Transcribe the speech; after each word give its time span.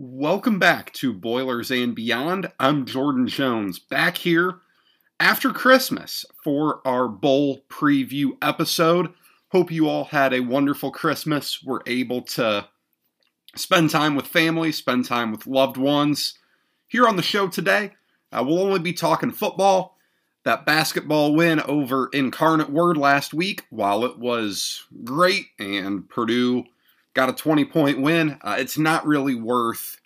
Welcome 0.00 0.60
back 0.60 0.92
to 0.92 1.12
Boilers 1.12 1.72
and 1.72 1.92
Beyond. 1.92 2.52
I'm 2.60 2.86
Jordan 2.86 3.26
Jones, 3.26 3.80
back 3.80 4.18
here 4.18 4.60
after 5.18 5.50
Christmas 5.50 6.24
for 6.44 6.80
our 6.86 7.08
bowl 7.08 7.64
preview 7.68 8.38
episode. 8.40 9.12
Hope 9.48 9.72
you 9.72 9.88
all 9.88 10.04
had 10.04 10.32
a 10.32 10.38
wonderful 10.38 10.92
Christmas. 10.92 11.64
We're 11.64 11.80
able 11.84 12.22
to 12.22 12.68
spend 13.56 13.90
time 13.90 14.14
with 14.14 14.28
family, 14.28 14.70
spend 14.70 15.04
time 15.04 15.32
with 15.32 15.48
loved 15.48 15.76
ones. 15.76 16.38
Here 16.86 17.08
on 17.08 17.16
the 17.16 17.20
show 17.22 17.48
today, 17.48 17.94
uh, 18.30 18.44
we'll 18.46 18.62
only 18.62 18.78
be 18.78 18.92
talking 18.92 19.32
football. 19.32 19.96
That 20.44 20.64
basketball 20.64 21.34
win 21.34 21.58
over 21.62 22.08
Incarnate 22.12 22.70
Word 22.70 22.96
last 22.96 23.34
week, 23.34 23.64
while 23.68 24.04
it 24.04 24.16
was 24.16 24.84
great 25.02 25.46
and 25.58 26.08
Purdue 26.08 26.66
got 27.18 27.28
a 27.28 27.32
20 27.32 27.64
point 27.64 28.00
win. 28.00 28.38
Uh, 28.42 28.54
it's 28.60 28.78
not 28.78 29.04
really 29.04 29.34
worth 29.34 30.00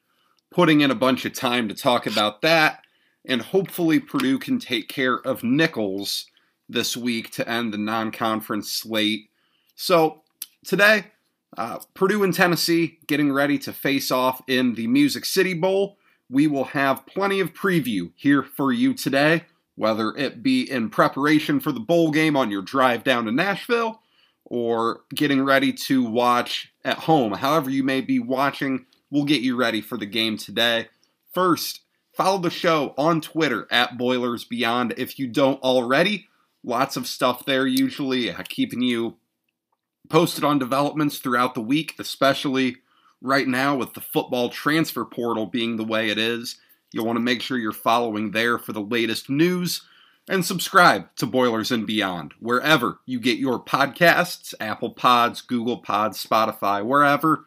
putting 0.50 0.80
in 0.80 0.90
a 0.90 0.94
bunch 0.94 1.26
of 1.26 1.34
time 1.34 1.68
to 1.68 1.74
talk 1.74 2.06
about 2.06 2.40
that. 2.40 2.86
And 3.26 3.42
hopefully, 3.42 4.00
Purdue 4.00 4.38
can 4.38 4.58
take 4.58 4.88
care 4.88 5.16
of 5.16 5.44
Nicholls 5.44 6.24
this 6.70 6.96
week 6.96 7.30
to 7.32 7.46
end 7.46 7.70
the 7.70 7.76
non 7.78 8.12
conference 8.12 8.72
slate. 8.72 9.28
So, 9.76 10.22
today, 10.64 11.08
uh, 11.58 11.80
Purdue 11.92 12.24
and 12.24 12.32
Tennessee 12.32 12.98
getting 13.06 13.30
ready 13.30 13.58
to 13.58 13.74
face 13.74 14.10
off 14.10 14.40
in 14.48 14.74
the 14.74 14.86
Music 14.86 15.26
City 15.26 15.52
Bowl. 15.52 15.98
We 16.30 16.46
will 16.46 16.64
have 16.64 17.04
plenty 17.04 17.40
of 17.40 17.52
preview 17.52 18.12
here 18.16 18.42
for 18.42 18.72
you 18.72 18.94
today, 18.94 19.44
whether 19.76 20.16
it 20.16 20.42
be 20.42 20.62
in 20.62 20.88
preparation 20.88 21.60
for 21.60 21.72
the 21.72 21.78
bowl 21.78 22.10
game 22.10 22.38
on 22.38 22.50
your 22.50 22.62
drive 22.62 23.04
down 23.04 23.26
to 23.26 23.32
Nashville 23.32 24.00
or 24.46 25.02
getting 25.14 25.44
ready 25.44 25.74
to 25.74 26.02
watch 26.04 26.71
at 26.84 26.98
home. 26.98 27.32
However, 27.32 27.70
you 27.70 27.82
may 27.82 28.00
be 28.00 28.18
watching, 28.18 28.86
we'll 29.10 29.24
get 29.24 29.42
you 29.42 29.56
ready 29.56 29.80
for 29.80 29.96
the 29.96 30.06
game 30.06 30.36
today. 30.36 30.88
First, 31.32 31.80
follow 32.12 32.38
the 32.38 32.50
show 32.50 32.94
on 32.98 33.20
Twitter 33.20 33.66
at 33.70 33.96
Boilers 33.96 34.44
Beyond 34.44 34.94
if 34.96 35.18
you 35.18 35.26
don't 35.26 35.62
already. 35.62 36.28
Lots 36.64 36.96
of 36.96 37.06
stuff 37.06 37.44
there, 37.44 37.66
usually 37.66 38.30
uh, 38.30 38.42
keeping 38.48 38.82
you 38.82 39.16
posted 40.08 40.44
on 40.44 40.58
developments 40.58 41.18
throughout 41.18 41.54
the 41.54 41.60
week, 41.60 41.94
especially 41.98 42.76
right 43.20 43.48
now 43.48 43.76
with 43.76 43.94
the 43.94 44.00
football 44.00 44.48
transfer 44.48 45.04
portal 45.04 45.46
being 45.46 45.76
the 45.76 45.84
way 45.84 46.10
it 46.10 46.18
is. 46.18 46.56
You'll 46.92 47.06
want 47.06 47.16
to 47.16 47.22
make 47.22 47.40
sure 47.40 47.56
you're 47.56 47.72
following 47.72 48.32
there 48.32 48.58
for 48.58 48.72
the 48.72 48.82
latest 48.82 49.30
news 49.30 49.82
and 50.28 50.44
subscribe 50.44 51.14
to 51.16 51.26
Boilers 51.26 51.70
and 51.70 51.86
Beyond 51.86 52.34
wherever 52.38 53.00
you 53.06 53.18
get 53.20 53.38
your 53.38 53.62
podcasts 53.62 54.54
Apple 54.60 54.90
Pods, 54.90 55.40
Google 55.40 55.78
Pods, 55.78 56.24
Spotify, 56.24 56.84
wherever. 56.84 57.46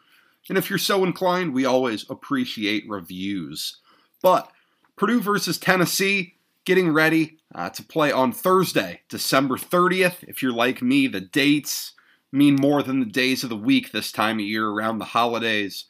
And 0.49 0.57
if 0.57 0.69
you're 0.69 0.79
so 0.79 1.03
inclined, 1.03 1.53
we 1.53 1.65
always 1.65 2.05
appreciate 2.09 2.87
reviews. 2.87 3.77
But 4.21 4.51
Purdue 4.95 5.21
versus 5.21 5.57
Tennessee 5.57 6.35
getting 6.65 6.91
ready 6.91 7.37
uh, 7.53 7.69
to 7.69 7.83
play 7.83 8.11
on 8.11 8.31
Thursday, 8.31 9.01
December 9.09 9.55
30th. 9.55 10.23
If 10.23 10.41
you're 10.41 10.53
like 10.53 10.81
me, 10.81 11.07
the 11.07 11.21
dates 11.21 11.93
mean 12.31 12.55
more 12.55 12.83
than 12.83 12.99
the 12.99 13.05
days 13.05 13.43
of 13.43 13.49
the 13.49 13.55
week 13.55 13.91
this 13.91 14.11
time 14.11 14.37
of 14.37 14.45
year 14.45 14.67
around 14.67 14.97
the 14.97 15.05
holidays. 15.05 15.85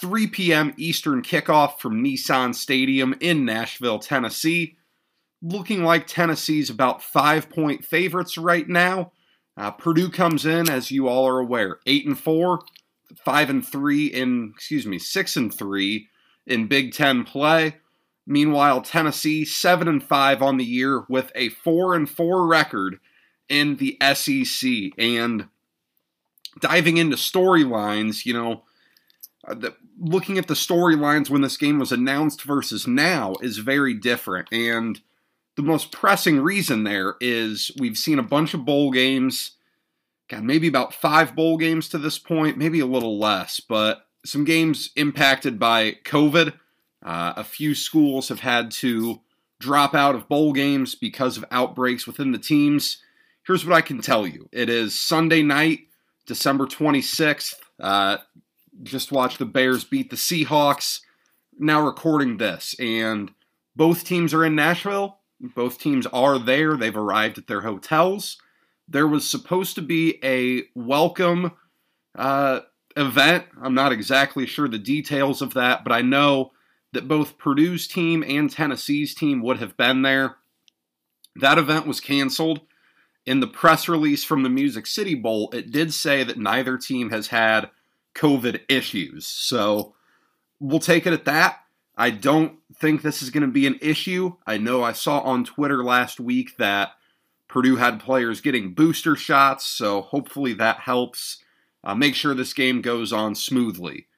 3 0.00 0.26
p.m. 0.26 0.74
Eastern 0.76 1.22
kickoff 1.22 1.78
from 1.78 2.02
Nissan 2.02 2.54
Stadium 2.54 3.14
in 3.20 3.44
Nashville, 3.44 3.98
Tennessee 3.98 4.75
looking 5.46 5.84
like 5.84 6.06
Tennessee's 6.06 6.70
about 6.70 7.02
five 7.02 7.48
point 7.50 7.84
favorites 7.84 8.36
right 8.36 8.68
now. 8.68 9.12
Uh, 9.56 9.70
Purdue 9.70 10.10
comes 10.10 10.44
in, 10.44 10.68
as 10.68 10.90
you 10.90 11.08
all 11.08 11.26
are 11.26 11.38
aware, 11.38 11.78
eight 11.86 12.06
and 12.06 12.18
four, 12.18 12.60
five 13.24 13.48
and 13.48 13.66
three 13.66 14.06
in 14.06 14.52
excuse 14.54 14.86
me, 14.86 14.98
six 14.98 15.36
and 15.36 15.52
three 15.52 16.08
in 16.46 16.66
Big 16.66 16.92
Ten 16.92 17.24
play. 17.24 17.76
Meanwhile, 18.26 18.82
Tennessee 18.82 19.44
seven 19.44 19.88
and 19.88 20.02
five 20.02 20.42
on 20.42 20.56
the 20.56 20.64
year 20.64 21.04
with 21.08 21.30
a 21.34 21.48
four 21.50 21.94
and 21.94 22.10
four 22.10 22.46
record 22.46 22.98
in 23.48 23.76
the 23.76 23.96
SEC. 24.14 24.92
And 24.98 25.48
diving 26.60 26.96
into 26.96 27.16
storylines, 27.16 28.26
you 28.26 28.32
know, 28.32 28.64
uh, 29.46 29.54
the, 29.54 29.74
looking 30.00 30.38
at 30.38 30.48
the 30.48 30.54
storylines 30.54 31.30
when 31.30 31.42
this 31.42 31.56
game 31.56 31.78
was 31.78 31.92
announced 31.92 32.42
versus 32.42 32.86
now 32.86 33.34
is 33.40 33.58
very 33.58 33.94
different. 33.94 34.48
And 34.50 35.00
the 35.56 35.62
most 35.62 35.90
pressing 35.90 36.40
reason 36.40 36.84
there 36.84 37.16
is 37.20 37.70
we've 37.78 37.96
seen 37.96 38.18
a 38.18 38.22
bunch 38.22 38.54
of 38.54 38.64
bowl 38.64 38.90
games. 38.90 39.52
God, 40.28 40.44
maybe 40.44 40.68
about 40.68 40.94
five 40.94 41.34
bowl 41.34 41.56
games 41.56 41.88
to 41.90 41.98
this 41.98 42.18
point, 42.18 42.58
maybe 42.58 42.80
a 42.80 42.86
little 42.86 43.18
less, 43.18 43.60
but 43.60 44.06
some 44.24 44.44
games 44.44 44.90
impacted 44.96 45.58
by 45.58 45.92
COVID. 46.04 46.52
Uh, 47.04 47.32
a 47.36 47.44
few 47.44 47.74
schools 47.74 48.28
have 48.28 48.40
had 48.40 48.70
to 48.70 49.20
drop 49.58 49.94
out 49.94 50.14
of 50.14 50.28
bowl 50.28 50.52
games 50.52 50.94
because 50.94 51.36
of 51.36 51.44
outbreaks 51.50 52.06
within 52.06 52.32
the 52.32 52.38
teams. 52.38 52.98
Here's 53.46 53.64
what 53.64 53.76
I 53.76 53.80
can 53.80 54.00
tell 54.00 54.26
you 54.26 54.48
it 54.52 54.68
is 54.68 55.00
Sunday 55.00 55.42
night, 55.42 55.80
December 56.26 56.66
26th. 56.66 57.54
Uh, 57.80 58.18
just 58.82 59.12
watched 59.12 59.38
the 59.38 59.46
Bears 59.46 59.84
beat 59.84 60.10
the 60.10 60.16
Seahawks. 60.16 61.00
Now 61.58 61.80
recording 61.80 62.36
this, 62.36 62.74
and 62.78 63.30
both 63.74 64.04
teams 64.04 64.34
are 64.34 64.44
in 64.44 64.54
Nashville. 64.54 65.20
Both 65.40 65.78
teams 65.78 66.06
are 66.06 66.38
there. 66.38 66.76
They've 66.76 66.96
arrived 66.96 67.38
at 67.38 67.46
their 67.46 67.62
hotels. 67.62 68.38
There 68.88 69.06
was 69.06 69.28
supposed 69.28 69.74
to 69.74 69.82
be 69.82 70.18
a 70.24 70.64
welcome 70.74 71.52
uh, 72.14 72.60
event. 72.96 73.44
I'm 73.60 73.74
not 73.74 73.92
exactly 73.92 74.46
sure 74.46 74.68
the 74.68 74.78
details 74.78 75.42
of 75.42 75.54
that, 75.54 75.84
but 75.84 75.92
I 75.92 76.02
know 76.02 76.52
that 76.92 77.08
both 77.08 77.36
Purdue's 77.36 77.86
team 77.86 78.24
and 78.26 78.50
Tennessee's 78.50 79.14
team 79.14 79.42
would 79.42 79.58
have 79.58 79.76
been 79.76 80.02
there. 80.02 80.36
That 81.34 81.58
event 81.58 81.86
was 81.86 82.00
canceled. 82.00 82.60
In 83.26 83.40
the 83.40 83.46
press 83.46 83.88
release 83.88 84.24
from 84.24 84.44
the 84.44 84.48
Music 84.48 84.86
City 84.86 85.14
Bowl, 85.14 85.50
it 85.52 85.72
did 85.72 85.92
say 85.92 86.22
that 86.22 86.38
neither 86.38 86.78
team 86.78 87.10
has 87.10 87.28
had 87.28 87.70
COVID 88.14 88.60
issues. 88.68 89.26
So 89.26 89.94
we'll 90.60 90.78
take 90.78 91.06
it 91.06 91.12
at 91.12 91.24
that. 91.24 91.58
I 91.96 92.10
don't 92.10 92.58
think 92.74 93.00
this 93.02 93.22
is 93.22 93.30
going 93.30 93.42
to 93.42 93.52
be 93.52 93.66
an 93.66 93.78
issue. 93.80 94.34
I 94.46 94.58
know 94.58 94.82
I 94.82 94.92
saw 94.92 95.20
on 95.20 95.44
Twitter 95.44 95.82
last 95.82 96.20
week 96.20 96.56
that 96.58 96.90
Purdue 97.48 97.76
had 97.76 98.00
players 98.00 98.40
getting 98.40 98.74
booster 98.74 99.16
shots, 99.16 99.64
so 99.64 100.02
hopefully 100.02 100.52
that 100.54 100.80
helps 100.80 101.42
uh, 101.82 101.94
make 101.94 102.14
sure 102.14 102.34
this 102.34 102.52
game 102.52 102.82
goes 102.82 103.12
on 103.12 103.34
smoothly. 103.34 104.08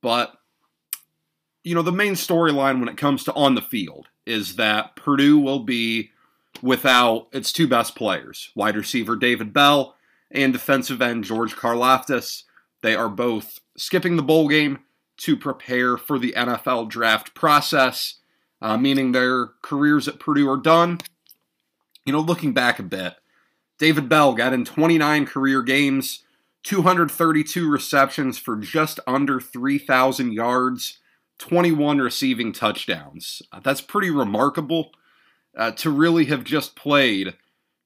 But, 0.00 0.34
you 1.64 1.74
know, 1.74 1.82
the 1.82 1.90
main 1.90 2.12
storyline 2.12 2.78
when 2.78 2.88
it 2.88 2.96
comes 2.96 3.24
to 3.24 3.32
on 3.34 3.54
the 3.54 3.62
field 3.62 4.08
is 4.26 4.56
that 4.56 4.94
Purdue 4.94 5.38
will 5.38 5.60
be 5.60 6.10
without 6.62 7.26
its 7.32 7.52
two 7.52 7.66
best 7.66 7.96
players 7.96 8.50
wide 8.54 8.76
receiver 8.76 9.16
David 9.16 9.52
Bell 9.52 9.96
and 10.30 10.52
defensive 10.52 11.02
end 11.02 11.24
George 11.24 11.56
Karlaftis. 11.56 12.44
They 12.82 12.94
are 12.94 13.08
both 13.08 13.60
skipping 13.76 14.16
the 14.16 14.22
bowl 14.22 14.48
game 14.48 14.80
to 15.18 15.36
prepare 15.36 15.96
for 15.96 16.18
the 16.18 16.34
NFL 16.36 16.88
draft 16.88 17.34
process, 17.34 18.16
uh, 18.60 18.76
meaning 18.76 19.12
their 19.12 19.48
careers 19.62 20.08
at 20.08 20.18
Purdue 20.18 20.48
are 20.48 20.56
done. 20.56 20.98
You 22.04 22.12
know, 22.12 22.20
looking 22.20 22.52
back 22.52 22.78
a 22.78 22.82
bit, 22.82 23.14
David 23.78 24.08
Bell 24.08 24.34
got 24.34 24.52
in 24.52 24.64
29 24.64 25.26
career 25.26 25.62
games, 25.62 26.24
232 26.64 27.70
receptions 27.70 28.38
for 28.38 28.56
just 28.56 29.00
under 29.06 29.40
3,000 29.40 30.32
yards, 30.32 30.98
21 31.38 31.98
receiving 31.98 32.52
touchdowns. 32.52 33.42
Uh, 33.52 33.60
that's 33.60 33.80
pretty 33.80 34.10
remarkable 34.10 34.92
uh, 35.56 35.70
to 35.72 35.90
really 35.90 36.26
have 36.26 36.44
just 36.44 36.76
played 36.76 37.34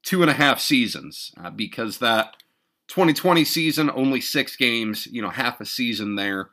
two 0.03 0.23
and 0.23 0.31
a 0.31 0.35
half 0.35 0.61
seasons 0.61 1.33
uh, 1.43 1.51
because 1.51 1.99
that 1.99 2.37
2020 2.89 3.45
season, 3.45 3.91
only 3.95 4.21
six 4.21 4.57
games, 4.57 5.07
you 5.07 5.21
know, 5.21 5.31
half 5.31 5.61
a 5.61 5.67
season 5.67 6.17
there 6.17 6.51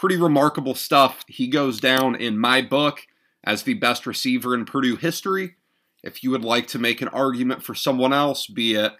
pretty 0.00 0.16
remarkable 0.16 0.74
stuff. 0.74 1.26
He 1.28 1.46
goes 1.46 1.78
down 1.78 2.14
in 2.14 2.38
my 2.38 2.62
book 2.62 3.06
as 3.44 3.64
the 3.64 3.74
best 3.74 4.06
receiver 4.06 4.54
in 4.54 4.64
Purdue 4.64 4.96
history. 4.96 5.56
If 6.02 6.24
you 6.24 6.30
would 6.30 6.42
like 6.42 6.66
to 6.68 6.78
make 6.78 7.02
an 7.02 7.08
argument 7.08 7.62
for 7.62 7.74
someone 7.74 8.14
else, 8.14 8.46
be 8.46 8.76
it 8.76 8.94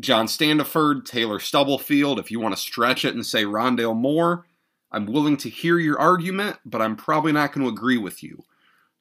John 0.00 0.28
Standeford, 0.28 1.04
Taylor 1.04 1.38
Stubblefield, 1.38 2.18
if 2.18 2.30
you 2.30 2.40
want 2.40 2.54
to 2.54 2.60
stretch 2.60 3.04
it 3.04 3.14
and 3.14 3.26
say 3.26 3.44
Rondale 3.44 3.94
Moore, 3.94 4.46
I'm 4.90 5.04
willing 5.04 5.36
to 5.36 5.50
hear 5.50 5.78
your 5.78 6.00
argument, 6.00 6.56
but 6.64 6.80
I'm 6.80 6.96
probably 6.96 7.32
not 7.32 7.52
going 7.52 7.66
to 7.66 7.72
agree 7.72 7.98
with 7.98 8.22
you. 8.22 8.44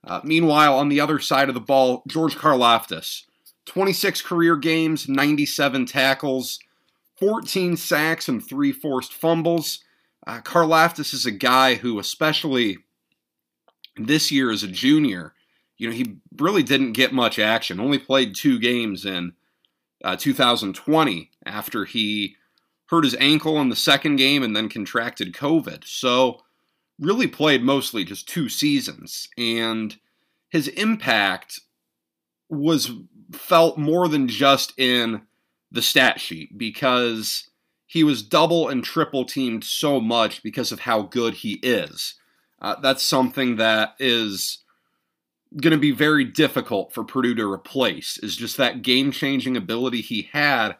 Uh, 0.03 0.19
meanwhile, 0.25 0.77
on 0.77 0.89
the 0.89 0.99
other 0.99 1.19
side 1.19 1.47
of 1.47 1.55
the 1.55 1.61
ball, 1.61 2.03
George 2.05 2.35
Karlaftis, 2.35 3.23
26 3.65 4.21
career 4.23 4.57
games, 4.57 5.07
97 5.07 5.85
tackles, 5.85 6.59
14 7.17 7.77
sacks, 7.77 8.27
and 8.27 8.45
three 8.45 8.73
forced 8.73 9.13
fumbles. 9.13 9.85
Uh, 10.25 10.39
Karlaftis 10.41 11.13
is 11.13 11.25
a 11.25 11.31
guy 11.31 11.75
who, 11.75 11.99
especially 11.99 12.77
this 13.97 14.31
year 14.31 14.51
as 14.51 14.63
a 14.63 14.67
junior, 14.67 15.33
you 15.77 15.89
know, 15.89 15.95
he 15.95 16.17
really 16.37 16.63
didn't 16.63 16.93
get 16.93 17.13
much 17.13 17.39
action. 17.39 17.79
Only 17.79 17.97
played 17.97 18.35
two 18.35 18.59
games 18.59 19.05
in 19.05 19.33
uh, 20.03 20.15
2020 20.15 21.31
after 21.45 21.85
he 21.85 22.35
hurt 22.87 23.03
his 23.03 23.15
ankle 23.19 23.59
in 23.59 23.69
the 23.69 23.75
second 23.75 24.17
game 24.17 24.43
and 24.43 24.55
then 24.55 24.69
contracted 24.69 25.33
COVID. 25.33 25.83
So, 25.85 26.41
really 26.99 27.27
played 27.27 27.63
mostly 27.63 28.03
just 28.03 28.29
two 28.29 28.47
seasons, 28.47 29.27
and 29.37 29.97
his 30.49 30.67
impact 30.67 31.59
was 32.47 32.91
felt 33.31 33.77
more 33.77 34.07
than 34.07 34.27
just 34.27 34.77
in 34.77 35.23
the 35.71 35.81
stat 35.81 36.19
sheet 36.19 36.57
because 36.57 37.49
he 37.91 38.05
was 38.05 38.23
double 38.23 38.69
and 38.69 38.85
triple 38.85 39.25
teamed 39.25 39.65
so 39.65 39.99
much 39.99 40.41
because 40.43 40.71
of 40.71 40.79
how 40.79 41.01
good 41.01 41.33
he 41.33 41.55
is. 41.55 42.13
Uh, 42.61 42.79
that's 42.79 43.03
something 43.03 43.57
that 43.57 43.95
is 43.99 44.59
going 45.57 45.73
to 45.73 45.77
be 45.77 45.91
very 45.91 46.23
difficult 46.23 46.93
for 46.93 47.03
Purdue 47.03 47.35
to 47.35 47.51
replace, 47.51 48.17
is 48.19 48.37
just 48.37 48.55
that 48.55 48.81
game 48.81 49.11
changing 49.11 49.57
ability 49.57 49.99
he 49.99 50.29
had. 50.31 50.77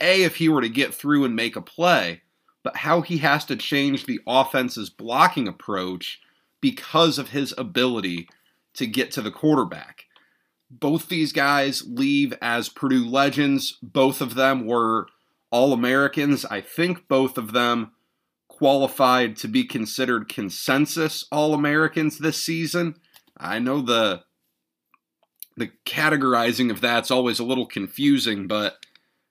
A, 0.00 0.22
if 0.22 0.36
he 0.36 0.48
were 0.48 0.62
to 0.62 0.70
get 0.70 0.94
through 0.94 1.26
and 1.26 1.36
make 1.36 1.54
a 1.54 1.60
play, 1.60 2.22
but 2.62 2.78
how 2.78 3.02
he 3.02 3.18
has 3.18 3.44
to 3.44 3.54
change 3.54 4.06
the 4.06 4.20
offense's 4.26 4.88
blocking 4.88 5.48
approach 5.48 6.18
because 6.62 7.18
of 7.18 7.28
his 7.28 7.52
ability 7.58 8.26
to 8.72 8.86
get 8.86 9.10
to 9.10 9.20
the 9.20 9.30
quarterback. 9.30 10.06
Both 10.70 11.10
these 11.10 11.34
guys 11.34 11.84
leave 11.86 12.32
as 12.40 12.70
Purdue 12.70 13.04
legends. 13.04 13.76
Both 13.82 14.22
of 14.22 14.34
them 14.34 14.64
were 14.64 15.08
All 15.50 15.72
Americans. 15.72 16.44
I 16.44 16.60
think 16.60 17.08
both 17.08 17.38
of 17.38 17.52
them 17.52 17.92
qualified 18.48 19.36
to 19.36 19.48
be 19.48 19.64
considered 19.64 20.28
consensus 20.28 21.24
All 21.30 21.54
Americans 21.54 22.18
this 22.18 22.42
season. 22.42 22.96
I 23.36 23.58
know 23.58 23.80
the 23.80 24.24
the 25.56 25.70
categorizing 25.84 26.70
of 26.70 26.80
that's 26.80 27.10
always 27.10 27.38
a 27.38 27.44
little 27.44 27.66
confusing, 27.66 28.46
but 28.46 28.76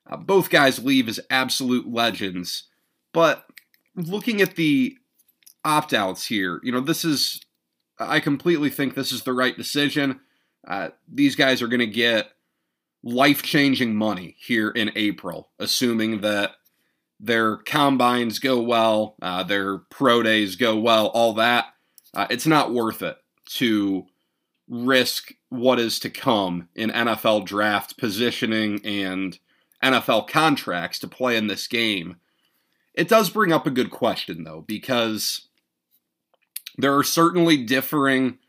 uh, 0.10 0.18
both 0.18 0.50
guys 0.50 0.84
leave 0.84 1.08
as 1.08 1.20
absolute 1.30 1.92
legends. 1.92 2.64
But 3.14 3.46
looking 3.96 4.42
at 4.42 4.56
the 4.56 4.98
opt 5.64 5.94
outs 5.94 6.28
here, 6.28 6.60
you 6.64 6.72
know, 6.72 6.82
this 6.82 7.06
is, 7.06 7.42
I 7.98 8.20
completely 8.20 8.70
think 8.70 8.94
this 8.94 9.12
is 9.12 9.24
the 9.24 9.34
right 9.34 9.56
decision. 9.56 10.20
Uh, 10.68 10.90
these 11.08 11.36
guys 11.36 11.62
are 11.62 11.68
going 11.68 11.80
to 11.80 11.88
get 11.88 12.32
life 13.04 13.42
changing 13.42 13.96
money 13.96 14.36
here 14.40 14.70
in 14.70 14.92
April, 14.96 15.50
assuming 15.60 16.22
that 16.22 16.52
their 17.20 17.58
combines 17.58 18.40
go 18.40 18.62
well, 18.62 19.16
uh, 19.22 19.44
their 19.44 19.78
pro 19.78 20.22
days 20.22 20.56
go 20.56 20.78
well, 20.78 21.08
all 21.08 21.34
that. 21.34 21.66
Uh, 22.14 22.28
it's 22.30 22.48
not 22.48 22.74
worth 22.74 23.02
it 23.02 23.18
to 23.46 24.06
risk 24.68 25.34
what 25.50 25.80
is 25.80 26.00
to 26.00 26.10
come 26.10 26.68
in 26.76 26.90
NFL 26.90 27.46
draft 27.46 27.98
positioning 27.98 28.86
and 28.86 29.40
NFL 29.84 30.28
contracts 30.28 31.00
to 31.00 31.08
play 31.08 31.38
in 31.38 31.48
this 31.48 31.68
game. 31.68 32.18
It 32.94 33.08
does 33.08 33.30
bring 33.30 33.54
up 33.54 33.68
a 33.68 33.72
good 33.72 33.92
question, 33.92 34.44
though, 34.44 34.62
because 34.68 35.48
there 36.78 36.96
are 36.96 37.04
certainly 37.04 37.58
differing 37.58 38.40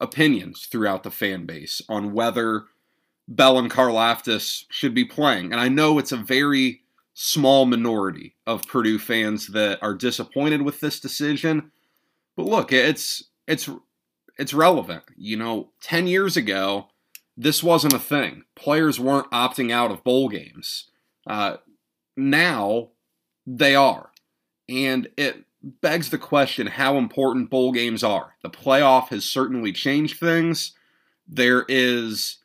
opinions 0.00 0.66
throughout 0.66 1.02
the 1.02 1.10
fan 1.10 1.46
base 1.46 1.82
on 1.88 2.12
whether 2.12 2.64
Bell 3.28 3.58
and 3.58 3.70
Karlaftis 3.70 4.64
should 4.70 4.94
be 4.94 5.04
playing. 5.04 5.52
And 5.52 5.60
I 5.60 5.68
know 5.68 5.98
it's 5.98 6.12
a 6.12 6.16
very 6.16 6.80
small 7.12 7.66
minority 7.66 8.34
of 8.46 8.66
Purdue 8.66 8.98
fans 8.98 9.48
that 9.48 9.78
are 9.82 9.94
disappointed 9.94 10.62
with 10.62 10.80
this 10.80 10.98
decision. 10.98 11.70
But 12.36 12.46
look, 12.46 12.72
it's 12.72 13.24
it's 13.46 13.68
it's 14.38 14.54
relevant. 14.54 15.04
You 15.16 15.36
know, 15.36 15.70
10 15.82 16.06
years 16.06 16.36
ago, 16.36 16.88
this 17.36 17.62
wasn't 17.62 17.92
a 17.92 17.98
thing. 17.98 18.44
Players 18.54 18.98
weren't 18.98 19.30
opting 19.30 19.70
out 19.70 19.90
of 19.90 20.04
bowl 20.04 20.28
games. 20.28 20.90
Uh, 21.26 21.58
now 22.16 22.88
they 23.46 23.74
are. 23.74 24.10
And 24.68 25.08
it 25.16 25.44
begs 25.62 26.10
the 26.10 26.18
question 26.18 26.66
how 26.66 26.96
important 26.96 27.50
bowl 27.50 27.72
games 27.72 28.02
are. 28.02 28.36
The 28.42 28.50
playoff 28.50 29.08
has 29.08 29.24
certainly 29.24 29.72
changed 29.72 30.18
things. 30.18 30.72
There 31.26 31.64
is 31.68 32.37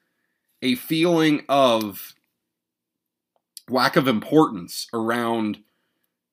a 0.64 0.76
feeling 0.76 1.44
of 1.50 2.16
lack 3.70 3.96
of 3.96 4.08
importance 4.08 4.88
around 4.94 5.60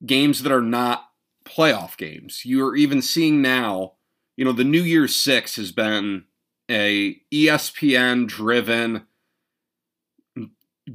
games 0.05 0.41
that 0.41 0.51
are 0.51 0.61
not 0.61 1.09
playoff 1.45 1.97
games. 1.97 2.43
You're 2.45 2.75
even 2.75 3.01
seeing 3.01 3.41
now, 3.41 3.93
you 4.37 4.45
know, 4.45 4.53
the 4.53 4.63
New 4.63 4.81
Year's 4.81 5.15
Six 5.15 5.57
has 5.57 5.71
been 5.71 6.23
a 6.69 7.21
ESPN 7.31 8.25
driven 8.25 9.05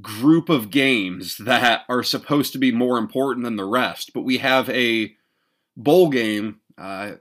group 0.00 0.48
of 0.48 0.70
games 0.70 1.36
that 1.38 1.82
are 1.88 2.02
supposed 2.02 2.52
to 2.52 2.58
be 2.58 2.72
more 2.72 2.98
important 2.98 3.44
than 3.44 3.56
the 3.56 3.64
rest, 3.64 4.12
but 4.14 4.22
we 4.22 4.38
have 4.38 4.68
a 4.70 5.14
bowl 5.76 6.08
game. 6.08 6.60
Uh, 6.78 7.12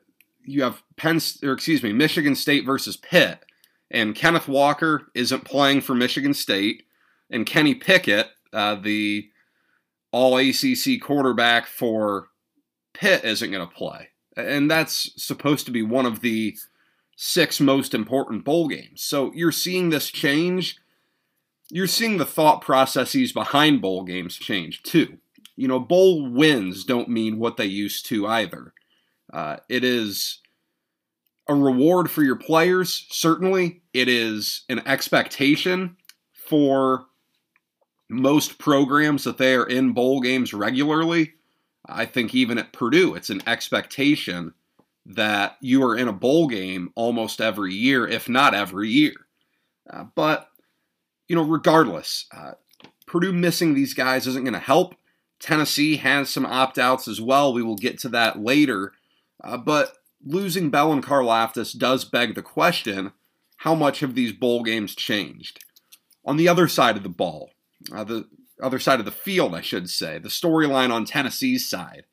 you 0.46 0.64
have 0.64 0.82
Penn, 0.96 1.20
or 1.44 1.52
excuse 1.52 1.84
me, 1.84 1.92
Michigan 1.92 2.36
State 2.36 2.66
versus 2.66 2.96
Pitt, 2.96 3.45
and 3.92 4.16
Kenneth 4.16 4.48
Walker 4.48 5.08
isn't 5.14 5.46
playing 5.46 5.82
for 5.82 5.96
Michigan 5.96 6.34
State, 6.34 6.84
and 7.30 7.46
Kenny 7.46 7.76
Pickett, 7.76 8.28
uh, 8.54 8.76
the 8.76 9.30
All 10.12 10.38
ACC 10.38 11.02
quarterback 11.02 11.68
for 11.68 12.30
Pitt, 12.94 13.24
isn't 13.24 13.52
going 13.52 13.68
to 13.68 13.74
play, 13.74 14.10
and 14.36 14.70
that's 14.70 15.12
supposed 15.22 15.66
to 15.66 15.72
be 15.72 15.82
one 15.82 16.06
of 16.06 16.22
the 16.22 16.56
six 17.16 17.60
most 17.60 17.94
important 17.94 18.44
bowl 18.44 18.68
games. 18.68 19.02
So 19.02 19.32
you're 19.34 19.52
seeing 19.52 19.90
this 19.90 20.12
change 20.12 20.78
you're 21.70 21.88
seeing 21.88 22.18
the 22.18 22.26
thought 22.26 22.62
processes 22.62 23.32
behind 23.32 23.82
bowl 23.82 24.04
games 24.04 24.36
change 24.36 24.84
too. 24.84 25.18
You 25.56 25.68
know, 25.68 25.80
bowl 25.80 26.30
wins 26.30 26.84
don't 26.84 27.10
mean 27.10 27.40
what 27.40 27.58
they 27.58 27.66
used 27.66 28.06
to 28.08 28.28
either. 28.28 28.74
Uh, 29.32 29.58
it 29.70 29.84
is 29.84 30.42
a 31.48 31.56
reward 31.56 32.10
for 32.10 32.24
your 32.24 32.36
players, 32.36 33.06
certainly. 33.10 33.82
It 33.94 34.08
is 34.08 34.64
an 34.70 34.80
expectation 34.88 35.98
for 36.34 37.06
most 38.10 38.58
programs 38.58 39.24
that 39.24 39.38
they 39.38 39.56
are 39.56 39.66
in 39.66 39.94
bowl 39.94 40.22
games 40.22 40.54
regularly. 40.54 41.34
I 41.88 42.06
think 42.06 42.34
even 42.34 42.58
at 42.58 42.74
Purdue, 42.74 43.16
it's 43.16 43.30
an 43.30 43.42
expectation 43.48 44.54
that 45.06 45.58
you 45.62 45.84
are 45.84 45.96
in 45.96 46.08
a 46.08 46.14
bowl 46.14 46.48
game 46.48 46.92
almost 46.96 47.40
every 47.40 47.74
year, 47.74 48.08
if 48.08 48.28
not 48.28 48.56
every 48.56 48.90
year. 48.90 49.14
Uh, 49.90 50.06
but 50.16 50.50
you 51.28 51.36
know, 51.36 51.44
regardless, 51.44 52.26
uh, 52.36 52.54
Purdue 53.06 53.34
missing 53.34 53.74
these 53.74 53.94
guys 53.94 54.28
isn't 54.28 54.44
going 54.44 54.54
to 54.54 54.60
help. 54.60 54.96
Tennessee 55.40 55.98
has 55.98 56.30
some 56.30 56.46
opt 56.46 56.78
outs 56.78 57.08
as 57.08 57.22
well. 57.22 57.54
We 57.54 57.62
will 57.62 57.76
get 57.76 58.00
to 58.00 58.10
that 58.10 58.40
later. 58.40 58.94
Uh, 59.44 59.58
but 59.58 59.96
losing 60.26 60.70
Bell 60.70 60.92
and 60.92 61.04
Karlaftis 61.04 61.78
does 61.78 62.04
beg 62.04 62.36
the 62.36 62.42
question 62.42 63.12
how 63.58 63.76
much 63.76 64.02
have 64.02 64.16
these 64.16 64.34
bowl 64.34 64.64
games 64.64 64.96
changed? 64.96 65.64
On 66.26 66.38
the 66.38 66.48
other 66.48 66.68
side 66.68 66.98
of 66.98 67.04
the 67.04 67.10
ball, 67.10 67.52
uh, 67.94 68.04
the 68.04 68.28
other 68.62 68.80
side 68.80 69.00
of 69.00 69.06
the 69.06 69.12
field, 69.12 69.54
I 69.54 69.62
should 69.62 69.90
say, 69.90 70.18
the 70.18 70.30
storyline 70.30 70.92
on 70.92 71.06
Tennessee's 71.06 71.68
side. 71.68 72.06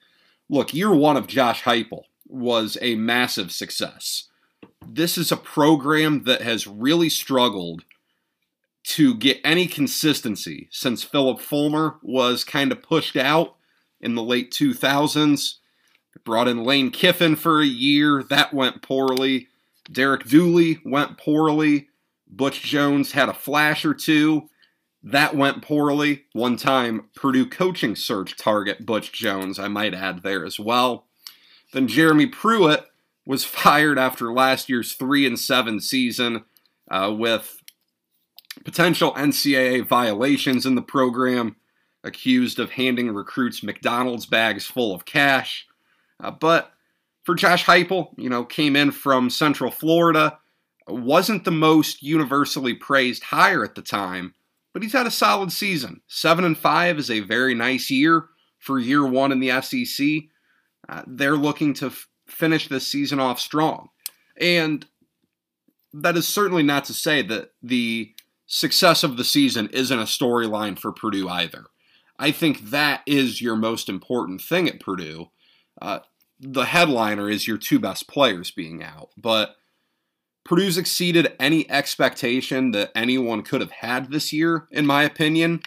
Look, 0.48 0.74
year 0.74 0.94
one 0.94 1.16
of 1.16 1.26
Josh 1.26 1.62
Heupel 1.62 2.02
was 2.26 2.76
a 2.80 2.94
massive 2.94 3.52
success. 3.52 4.28
This 4.86 5.16
is 5.16 5.32
a 5.32 5.36
program 5.36 6.24
that 6.24 6.42
has 6.42 6.66
really 6.66 7.08
struggled 7.08 7.84
to 8.84 9.14
get 9.14 9.40
any 9.44 9.66
consistency 9.66 10.68
since 10.70 11.04
Phillip 11.04 11.40
Fulmer 11.40 11.96
was 12.02 12.44
kind 12.44 12.72
of 12.72 12.82
pushed 12.82 13.16
out 13.16 13.54
in 14.00 14.14
the 14.14 14.22
late 14.22 14.50
2000s. 14.50 15.54
Brought 16.24 16.48
in 16.48 16.64
Lane 16.64 16.90
Kiffin 16.90 17.36
for 17.36 17.60
a 17.60 17.66
year. 17.66 18.22
That 18.22 18.54
went 18.54 18.82
poorly. 18.82 19.48
Derek 19.90 20.28
Dooley 20.28 20.80
went 20.84 21.18
poorly. 21.18 21.88
Butch 22.28 22.62
Jones 22.62 23.12
had 23.12 23.28
a 23.28 23.34
flash 23.34 23.84
or 23.84 23.94
two. 23.94 24.48
That 25.02 25.34
went 25.34 25.62
poorly. 25.62 26.24
One 26.32 26.56
time, 26.56 27.08
Purdue 27.14 27.46
coaching 27.46 27.96
search 27.96 28.36
target 28.36 28.86
Butch 28.86 29.12
Jones, 29.12 29.58
I 29.58 29.68
might 29.68 29.94
add 29.94 30.22
there 30.22 30.44
as 30.44 30.60
well. 30.60 31.06
Then 31.72 31.88
Jeremy 31.88 32.26
Pruitt 32.26 32.86
was 33.26 33.44
fired 33.44 33.98
after 33.98 34.32
last 34.32 34.68
year's 34.68 34.94
3 34.94 35.26
and 35.26 35.38
7 35.38 35.80
season 35.80 36.44
uh, 36.88 37.12
with 37.16 37.62
potential 38.64 39.12
NCAA 39.14 39.86
violations 39.86 40.66
in 40.66 40.74
the 40.74 40.82
program, 40.82 41.56
accused 42.04 42.58
of 42.58 42.72
handing 42.72 43.10
recruits 43.10 43.62
McDonald's 43.62 44.26
bags 44.26 44.66
full 44.66 44.94
of 44.94 45.04
cash. 45.04 45.66
Uh, 46.22 46.30
but 46.30 46.72
for 47.24 47.34
Josh 47.34 47.64
Heupel, 47.64 48.14
you 48.16 48.30
know, 48.30 48.44
came 48.44 48.76
in 48.76 48.92
from 48.92 49.28
Central 49.28 49.70
Florida, 49.70 50.38
wasn't 50.88 51.44
the 51.44 51.50
most 51.50 52.02
universally 52.02 52.74
praised 52.74 53.24
hire 53.24 53.64
at 53.64 53.74
the 53.74 53.82
time, 53.82 54.34
but 54.72 54.82
he's 54.82 54.92
had 54.92 55.06
a 55.06 55.10
solid 55.10 55.52
season. 55.52 56.00
Seven 56.06 56.44
and 56.44 56.56
five 56.56 56.98
is 56.98 57.10
a 57.10 57.20
very 57.20 57.54
nice 57.54 57.90
year 57.90 58.26
for 58.58 58.78
year 58.78 59.06
one 59.06 59.32
in 59.32 59.40
the 59.40 59.60
SEC. 59.60 60.06
Uh, 60.88 61.02
they're 61.06 61.36
looking 61.36 61.74
to 61.74 61.86
f- 61.86 62.08
finish 62.26 62.68
this 62.68 62.86
season 62.86 63.20
off 63.20 63.38
strong, 63.38 63.88
and 64.40 64.86
that 65.92 66.16
is 66.16 66.26
certainly 66.26 66.62
not 66.62 66.84
to 66.86 66.94
say 66.94 67.22
that 67.22 67.50
the 67.62 68.12
success 68.46 69.04
of 69.04 69.16
the 69.16 69.24
season 69.24 69.68
isn't 69.72 69.98
a 69.98 70.04
storyline 70.04 70.78
for 70.78 70.92
Purdue 70.92 71.28
either. 71.28 71.66
I 72.18 72.32
think 72.32 72.70
that 72.70 73.02
is 73.06 73.40
your 73.40 73.56
most 73.56 73.88
important 73.88 74.40
thing 74.40 74.68
at 74.68 74.80
Purdue. 74.80 75.30
Uh, 75.80 76.00
the 76.42 76.64
headliner 76.64 77.30
is 77.30 77.46
your 77.46 77.56
two 77.56 77.78
best 77.78 78.08
players 78.08 78.50
being 78.50 78.82
out. 78.82 79.10
But 79.16 79.56
Purdue's 80.44 80.76
exceeded 80.76 81.34
any 81.38 81.70
expectation 81.70 82.72
that 82.72 82.90
anyone 82.96 83.42
could 83.42 83.60
have 83.60 83.70
had 83.70 84.10
this 84.10 84.32
year, 84.32 84.66
in 84.70 84.84
my 84.84 85.04
opinion. 85.04 85.62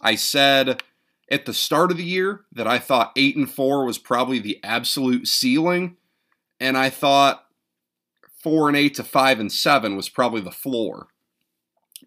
I 0.00 0.14
said 0.14 0.82
at 1.28 1.44
the 1.44 1.52
start 1.52 1.90
of 1.90 1.96
the 1.96 2.04
year 2.04 2.42
that 2.52 2.68
I 2.68 2.78
thought 2.78 3.12
8 3.16 3.36
and 3.36 3.50
4 3.50 3.84
was 3.84 3.98
probably 3.98 4.38
the 4.38 4.60
absolute 4.62 5.26
ceiling, 5.26 5.96
and 6.60 6.78
I 6.78 6.88
thought 6.88 7.46
4 8.42 8.68
and 8.68 8.76
8 8.76 8.94
to 8.94 9.04
5 9.04 9.40
and 9.40 9.52
7 9.52 9.96
was 9.96 10.08
probably 10.08 10.40
the 10.40 10.52
floor. 10.52 11.08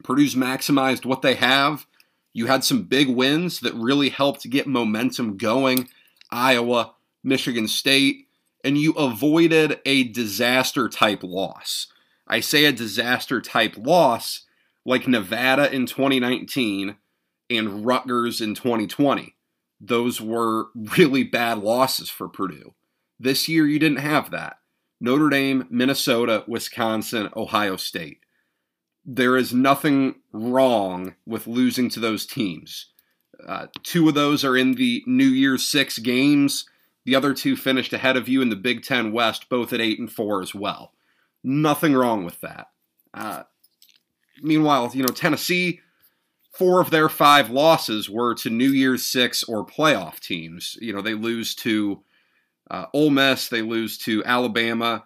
Purdue's 0.04 0.36
maximized 0.36 1.06
what 1.06 1.22
they 1.22 1.36
have. 1.36 1.86
You 2.32 2.48
had 2.48 2.64
some 2.64 2.84
big 2.84 3.10
wins 3.10 3.60
that 3.60 3.74
really 3.74 4.10
helped 4.10 4.50
get 4.50 4.68
momentum 4.68 5.36
going. 5.38 5.90
Iowa, 6.32 6.95
Michigan 7.26 7.68
State, 7.68 8.28
and 8.64 8.78
you 8.78 8.94
avoided 8.94 9.80
a 9.86 10.04
disaster 10.06 10.88
type 10.88 11.24
loss. 11.24 11.88
I 12.28 12.40
say 12.40 12.66
a 12.66 12.72
disaster 12.72 13.42
type 13.42 13.76
loss 13.78 14.44
like 14.86 15.08
Nevada 15.08 15.74
in 15.74 15.86
2019 15.86 16.96
and 17.50 17.86
Rutgers 17.86 18.42
in 18.42 18.56
2020. 18.56 19.36
Those 19.82 20.22
were 20.22 20.68
really 20.76 21.24
bad 21.24 21.60
losses 21.60 22.10
for 22.10 22.30
Purdue. 22.30 22.74
This 23.20 23.50
year, 23.50 23.68
you 23.68 23.80
didn't 23.80 23.98
have 23.98 24.32
that. 24.32 24.58
Notre 25.02 25.30
Dame, 25.30 25.68
Minnesota, 25.70 26.44
Wisconsin, 26.48 27.30
Ohio 27.36 27.76
State. 27.76 28.20
There 29.04 29.36
is 29.38 29.54
nothing 29.54 30.16
wrong 30.32 31.16
with 31.26 31.48
losing 31.48 31.90
to 31.90 32.00
those 32.00 32.26
teams. 32.26 32.88
Uh, 33.46 33.68
two 33.84 34.08
of 34.08 34.16
those 34.16 34.44
are 34.44 34.58
in 34.58 34.74
the 34.74 35.04
New 35.06 35.28
Year's 35.28 35.66
Six 35.66 36.00
games. 36.00 36.66
The 37.06 37.16
other 37.16 37.34
two 37.34 37.56
finished 37.56 37.94
ahead 37.94 38.18
of 38.18 38.28
you 38.28 38.42
in 38.42 38.50
the 38.50 38.56
Big 38.56 38.84
Ten 38.84 39.12
West, 39.12 39.48
both 39.50 39.72
at 39.72 39.82
eight 39.82 40.00
and 40.00 40.12
four 40.12 40.42
as 40.42 40.54
well. 40.56 40.92
Nothing 41.44 41.94
wrong 41.94 42.26
with 42.26 42.42
that. 42.42 42.68
Uh, 43.14 43.44
meanwhile, 44.42 44.92
you 44.94 45.04
know 45.04 45.14
Tennessee, 45.14 45.80
four 46.52 46.82
of 46.82 46.90
their 46.90 47.08
five 47.08 47.50
losses 47.50 48.10
were 48.10 48.34
to 48.36 48.50
New 48.50 48.70
Year's 48.70 49.06
Six 49.06 49.44
or 49.44 49.66
playoff 49.66 50.20
teams. 50.20 50.78
You 50.82 50.94
know 50.94 51.02
they 51.02 51.14
lose 51.14 51.54
to 51.56 52.04
uh, 52.70 52.86
Ole 52.94 53.12
Miss, 53.12 53.48
they 53.48 53.62
lose 53.62 53.98
to 54.00 54.24
Alabama, 54.26 55.06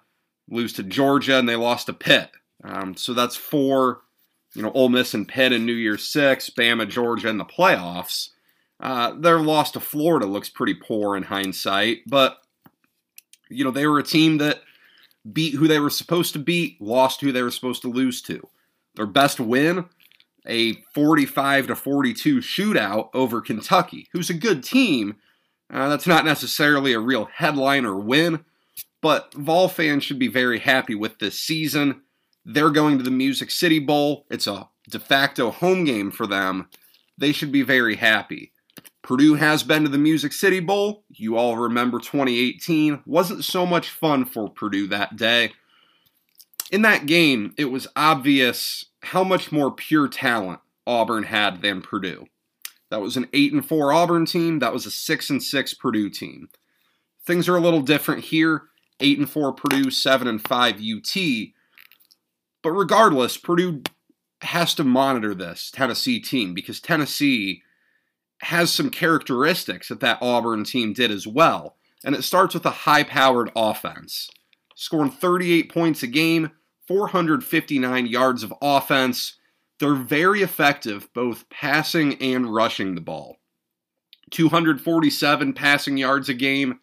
lose 0.50 0.74
to 0.74 0.84
Georgia, 0.84 1.38
and 1.38 1.48
they 1.48 1.56
lost 1.56 1.88
to 1.88 1.94
Pitt. 1.94 2.32
Um, 2.64 2.96
so 2.96 3.14
that's 3.14 3.36
four. 3.36 4.02
You 4.56 4.64
know, 4.64 4.72
Ole 4.72 4.90
Miss 4.90 5.14
and 5.14 5.28
Pitt 5.28 5.52
in 5.52 5.66
New 5.66 5.74
Year's 5.74 6.08
Six, 6.08 6.50
Bama, 6.50 6.90
Georgia 6.90 7.30
in 7.30 7.38
the 7.38 7.46
playoffs. 7.46 8.30
Uh, 8.80 9.14
their 9.20 9.40
loss 9.40 9.72
to 9.72 9.80
Florida 9.80 10.26
looks 10.26 10.50
pretty 10.50 10.74
poor 10.74 11.18
in 11.18 11.24
hindsight, 11.24 12.00
but 12.08 12.38
you 13.50 13.64
know 13.64 13.72
they 13.72 13.88
were 13.88 14.00
a 14.00 14.04
team 14.04 14.38
that 14.38 14.62
beat 15.32 15.56
who 15.56 15.68
they 15.68 15.80
were 15.80 15.90
supposed 15.90 16.34
to 16.34 16.40
beat, 16.40 16.82
lost 16.82 17.22
who 17.22 17.32
they 17.32 17.44
were 17.44 17.52
supposed 17.52 17.82
to 17.82 17.92
lose 17.92 18.22
to. 18.24 18.48
Their 18.96 19.06
best 19.06 19.40
win, 19.40 19.86
a 20.46 20.74
45 20.94 21.68
to 21.68 21.76
42 21.76 22.38
shootout 22.38 23.10
over 23.14 23.42
Kentucky, 23.42 24.08
who's 24.14 24.30
a 24.30 24.34
good 24.34 24.64
team. 24.64 25.18
Uh, 25.72 25.90
that's 25.90 26.08
not 26.08 26.26
necessarily 26.26 26.94
a 26.94 27.00
real 27.00 27.26
headliner 27.26 27.96
win, 27.96 28.44
but 29.02 29.34
Vol 29.34 29.68
fans 29.68 30.04
should 30.04 30.20
be 30.20 30.28
very 30.28 30.60
happy 30.60 30.96
with 30.96 31.20
this 31.20 31.40
season. 31.40 32.02
They're 32.46 32.72
going 32.72 32.98
to 32.98 33.04
the 33.04 33.12
Music 33.12 33.52
City 33.52 33.80
Bowl. 33.80 34.26
It's 34.32 34.48
a 34.48 34.70
de 34.90 35.00
facto 35.00 35.52
home 35.52 35.84
game 35.84 36.10
for 36.12 36.26
them. 36.26 36.70
They 37.18 37.32
should 37.32 37.52
be 37.52 37.62
very 37.62 37.98
happy. 37.98 38.54
Purdue 39.02 39.36
has 39.36 39.64
been 39.64 39.84
to 39.84 39.90
the 39.90 39.98
Music 39.98 40.34
City 40.34 40.60
Bowl. 40.60 41.04
You 41.10 41.38
all 41.38 41.58
remember 41.58 42.00
2018. 42.00 43.04
Wasn't 43.06 43.46
so 43.46 43.66
much 43.66 43.90
fun 43.90 44.26
for 44.26 44.50
Purdue 44.50 44.88
that 44.88 45.16
day. 45.16 45.54
In 46.72 46.82
that 46.84 47.06
game, 47.06 47.54
it 47.58 47.66
was 47.66 47.88
obvious 47.96 48.86
how 49.02 49.24
much 49.24 49.52
more 49.52 49.72
pure 49.72 50.08
talent 50.08 50.60
Auburn 50.86 51.24
had 51.24 51.62
than 51.62 51.82
Purdue. 51.82 52.28
That 52.90 53.02
was 53.02 53.18
an 53.18 53.28
8 53.34 53.54
and 53.54 53.66
4 53.66 53.94
Auburn 53.94 54.26
team, 54.26 54.60
that 54.60 54.74
was 54.74 54.86
a 54.86 54.92
6 54.92 55.30
and 55.30 55.42
6 55.42 55.74
Purdue 55.76 56.10
team. 56.10 56.50
Things 57.26 57.48
are 57.48 57.56
a 57.56 57.62
little 57.62 57.82
different 57.82 58.26
here. 58.26 58.64
8 59.00 59.20
and 59.20 59.30
4 59.30 59.54
Purdue, 59.54 59.92
7 59.92 60.28
and 60.28 60.42
5 60.42 60.76
UT. 60.76 61.18
But 62.62 62.72
regardless, 62.72 63.38
Purdue 63.38 63.84
has 64.42 64.74
to 64.76 64.84
monitor 64.84 65.34
this 65.34 65.72
Tennessee 65.72 66.20
team 66.20 66.54
because 66.54 66.80
Tennessee 66.80 67.64
has 68.42 68.72
some 68.72 68.90
characteristics 68.90 69.90
that 69.90 70.00
that 70.00 70.22
Auburn 70.22 70.64
team 70.64 70.94
did 70.94 71.12
as 71.12 71.28
well. 71.28 71.76
And 72.04 72.16
it 72.16 72.24
starts 72.24 72.54
with 72.54 72.66
a 72.66 72.72
high 72.72 73.04
powered 73.04 73.52
offense, 73.56 74.30
scoring 74.76 75.12
38 75.12 75.72
points 75.72 76.04
a 76.04 76.08
game, 76.08 76.52
459 76.88 78.08
yards 78.08 78.44
of 78.44 78.54
offense. 78.62 79.38
They're 79.80 79.94
very 79.94 80.42
effective 80.42 81.10
both 81.14 81.50
passing 81.50 82.16
and 82.22 82.54
rushing 82.54 82.96
the 82.96 83.02
ball. 83.02 83.38
247 84.32 85.54
passing 85.54 85.98
yards 85.98 86.30
a 86.30 86.34
game. 86.34 86.80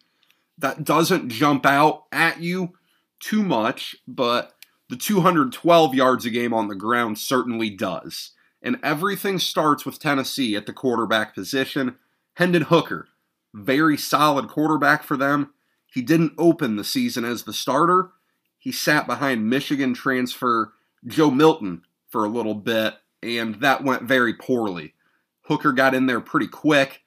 That 0.59 0.83
doesn't 0.83 1.29
jump 1.29 1.65
out 1.65 2.05
at 2.11 2.41
you 2.41 2.73
too 3.19 3.43
much, 3.43 3.95
but 4.07 4.53
the 4.89 4.95
212 4.95 5.95
yards 5.95 6.25
a 6.25 6.29
game 6.29 6.53
on 6.53 6.67
the 6.67 6.75
ground 6.75 7.17
certainly 7.17 7.69
does 7.69 8.31
and 8.67 8.77
everything 8.83 9.39
starts 9.39 9.85
with 9.85 9.97
Tennessee 9.97 10.53
at 10.57 10.65
the 10.65 10.73
quarterback 10.73 11.33
position. 11.33 11.95
Hendon 12.33 12.63
Hooker, 12.63 13.07
very 13.53 13.95
solid 13.95 14.49
quarterback 14.49 15.03
for 15.03 15.15
them. 15.15 15.53
He 15.85 16.01
didn't 16.01 16.33
open 16.37 16.75
the 16.75 16.83
season 16.83 17.23
as 17.23 17.43
the 17.43 17.53
starter. 17.53 18.11
He 18.59 18.73
sat 18.73 19.07
behind 19.07 19.49
Michigan 19.49 19.93
transfer 19.93 20.73
Joe 21.05 21.31
Milton 21.31 21.83
for 22.09 22.25
a 22.25 22.29
little 22.29 22.55
bit, 22.55 22.95
and 23.23 23.55
that 23.61 23.85
went 23.85 24.03
very 24.03 24.33
poorly. 24.33 24.95
Hooker 25.43 25.71
got 25.71 25.95
in 25.95 26.07
there 26.07 26.19
pretty 26.19 26.49
quick, 26.49 27.03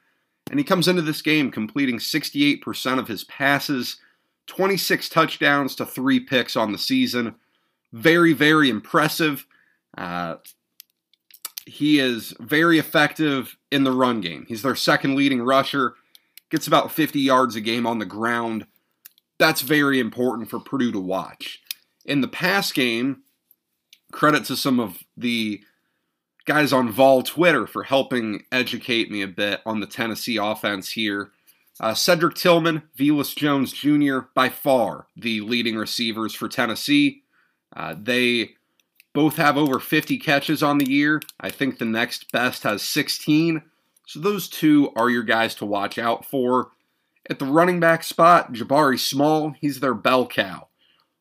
and 0.51 0.59
he 0.59 0.65
comes 0.65 0.89
into 0.89 1.03
this 1.03 1.21
game 1.21 1.51
completing 1.51 1.99
68% 1.99 2.99
of 2.99 3.07
his 3.07 3.25
passes, 3.25 3.99
26 4.47 5.11
touchdowns 5.11 5.75
to 5.75 5.85
three 5.85 6.21
picks 6.21 6.57
on 6.57 6.73
the 6.73 6.79
season. 6.79 7.35
Very, 7.93 8.33
very 8.33 8.71
impressive. 8.71 9.47
Uh, 9.99 10.37
he 11.67 11.99
is 11.99 12.35
very 12.41 12.79
effective 12.79 13.57
in 13.71 13.85
the 13.85 13.93
run 13.93 14.21
game. 14.21 14.47
He's 14.49 14.63
their 14.63 14.75
second 14.75 15.15
leading 15.15 15.43
rusher, 15.43 15.95
gets 16.51 16.67
about 16.67 16.93
50 16.93 17.21
yards 17.21 17.57
a 17.57 17.61
game 17.61 17.87
on 17.87 17.99
the 17.99 18.05
ground. 18.05 18.67
That's 19.39 19.61
very 19.61 20.01
important 20.01 20.51
for 20.51 20.61
Purdue 20.61 20.93
to 20.93 21.01
watch. 21.01 21.61
In 22.05 22.21
the 22.21 22.29
pass 22.29 22.73
game, 22.73 23.23
credit 24.13 24.45
to 24.47 24.57
some 24.57 24.81
of 24.81 24.99
the 25.17 25.61
guys 26.47 26.73
on 26.73 26.91
Vol 26.91 27.23
Twitter 27.23 27.67
for 27.67 27.85
helping 27.85 28.45
educate 28.51 29.11
me 29.11 29.23
a 29.23 29.29
bit 29.29 29.61
on 29.65 29.81
the 29.81 29.87
Tennessee 29.87 30.37
offense 30.37 30.91
here. 30.91 31.31
Uh, 31.79 31.95
Cedric 31.95 32.35
Tillman, 32.35 32.83
Velus 32.99 33.35
Jones 33.35 33.73
Jr., 33.73 34.27
by 34.35 34.49
far 34.49 35.07
the 35.17 35.41
leading 35.41 35.77
receivers 35.77 36.35
for 36.35 36.49
Tennessee. 36.49 37.23
Uh, 37.75 37.95
they 37.99 38.51
both 39.13 39.37
have 39.37 39.57
over 39.57 39.79
50 39.79 40.19
catches 40.19 40.63
on 40.63 40.79
the 40.79 40.91
year. 40.91 41.21
I 41.39 41.51
think 41.51 41.79
the 41.79 41.85
next 41.85 42.31
best 42.31 42.63
has 42.63 42.83
16. 42.83 43.63
So 44.07 44.21
those 44.21 44.49
two 44.49 44.93
are 44.97 45.11
your 45.11 45.23
guys 45.23 45.55
to 45.57 45.67
watch 45.67 45.99
out 45.99 46.25
for. 46.25 46.71
At 47.29 47.39
the 47.39 47.45
running 47.45 47.81
back 47.81 48.03
spot, 48.03 48.53
Jabari 48.53 48.99
Small, 48.99 49.55
he's 49.61 49.81
their 49.81 49.95
bell 49.95 50.27
cow. 50.27 50.69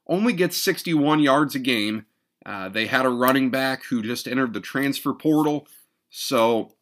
Only 0.08 0.34
gets 0.34 0.58
61 0.58 1.20
yards 1.20 1.56
a 1.56 1.60
game. 1.60 2.06
Uh, 2.46 2.70
they 2.70 2.88
had 2.88 3.06
a 3.06 3.10
running 3.10 3.52
back 3.52 3.84
who 3.86 4.02
just 4.02 4.28
entered 4.28 4.54
the 4.54 4.60
transfer 4.60 5.14
portal. 5.14 5.68
So 6.10 6.74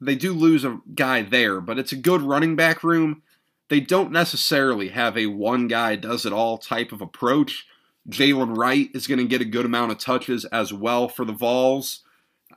they 0.00 0.14
do 0.14 0.32
lose 0.32 0.64
a 0.64 0.80
guy 0.94 1.22
there, 1.22 1.60
but 1.60 1.78
it's 1.78 1.92
a 1.92 1.96
good 1.96 2.20
running 2.20 2.56
back 2.56 2.84
room. 2.84 3.22
They 3.68 3.80
don't 3.80 4.12
necessarily 4.12 4.88
have 4.88 5.16
a 5.16 5.26
one 5.26 5.66
guy 5.66 5.96
does 5.96 6.26
it 6.26 6.32
all 6.32 6.58
type 6.58 6.92
of 6.92 7.00
approach. 7.00 7.66
Jaylen 8.08 8.56
Wright 8.56 8.88
is 8.94 9.06
going 9.06 9.18
to 9.18 9.24
get 9.24 9.40
a 9.40 9.46
good 9.46 9.66
amount 9.66 9.92
of 9.92 9.98
touches 9.98 10.44
as 10.46 10.72
well 10.72 11.08
for 11.08 11.24
the 11.24 11.32
Vols. 11.32 12.02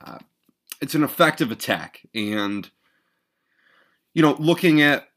Uh, 0.00 0.18
it's 0.80 0.94
an 0.94 1.02
effective 1.02 1.50
attack, 1.50 2.00
and 2.14 2.70
you 4.14 4.22
know, 4.22 4.36
looking 4.38 4.80
at 4.80 5.08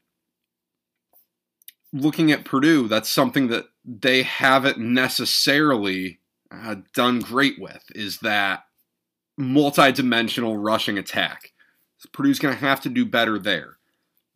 looking 1.92 2.32
at 2.32 2.44
Purdue, 2.44 2.88
that's 2.88 3.08
something 3.08 3.48
that 3.48 3.66
they 3.84 4.22
haven't 4.24 4.78
necessarily 4.78 6.18
uh, 6.50 6.76
done 6.92 7.20
great 7.20 7.58
with. 7.58 7.84
Is 7.94 8.18
that 8.18 8.64
multi-dimensional 9.36 10.56
rushing 10.56 10.98
attack? 10.98 11.52
So 11.98 12.08
Purdue's 12.12 12.40
going 12.40 12.54
to 12.54 12.60
have 12.60 12.80
to 12.82 12.88
do 12.88 13.06
better 13.06 13.38
there, 13.38 13.78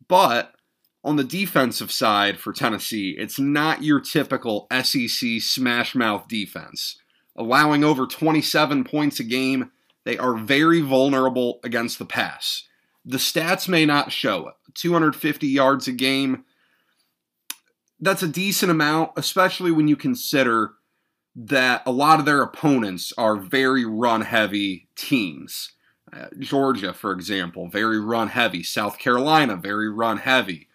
but 0.07 0.55
on 1.03 1.15
the 1.15 1.23
defensive 1.23 1.91
side 1.91 2.39
for 2.39 2.51
Tennessee, 2.51 3.15
it's 3.17 3.39
not 3.39 3.83
your 3.83 3.99
typical 3.99 4.67
SEC 4.83 5.41
smash 5.41 5.95
mouth 5.95 6.27
defense. 6.27 6.97
Allowing 7.35 7.83
over 7.83 8.05
27 8.05 8.83
points 8.83 9.19
a 9.19 9.23
game, 9.23 9.71
they 10.03 10.17
are 10.17 10.35
very 10.35 10.81
vulnerable 10.81 11.59
against 11.63 11.99
the 11.99 12.05
pass. 12.05 12.63
The 13.05 13.17
stats 13.17 13.69
may 13.69 13.85
not 13.85 14.11
show 14.11 14.49
it. 14.49 14.55
250 14.75 15.47
yards 15.47 15.87
a 15.87 15.93
game, 15.93 16.43
that's 17.99 18.23
a 18.23 18.27
decent 18.27 18.71
amount, 18.71 19.11
especially 19.17 19.71
when 19.71 19.87
you 19.87 19.95
consider 19.95 20.71
that 21.35 21.83
a 21.85 21.91
lot 21.91 22.19
of 22.19 22.25
their 22.25 22.41
opponents 22.41 23.13
are 23.17 23.35
very 23.35 23.85
run 23.85 24.21
heavy 24.21 24.87
teams. 24.95 25.73
Uh, 26.11 26.27
Georgia, 26.39 26.93
for 26.93 27.11
example, 27.11 27.69
very 27.69 27.99
run 27.99 28.29
heavy. 28.29 28.63
South 28.63 28.97
Carolina, 28.97 29.55
very 29.55 29.89
run 29.89 30.17
heavy. 30.17 30.68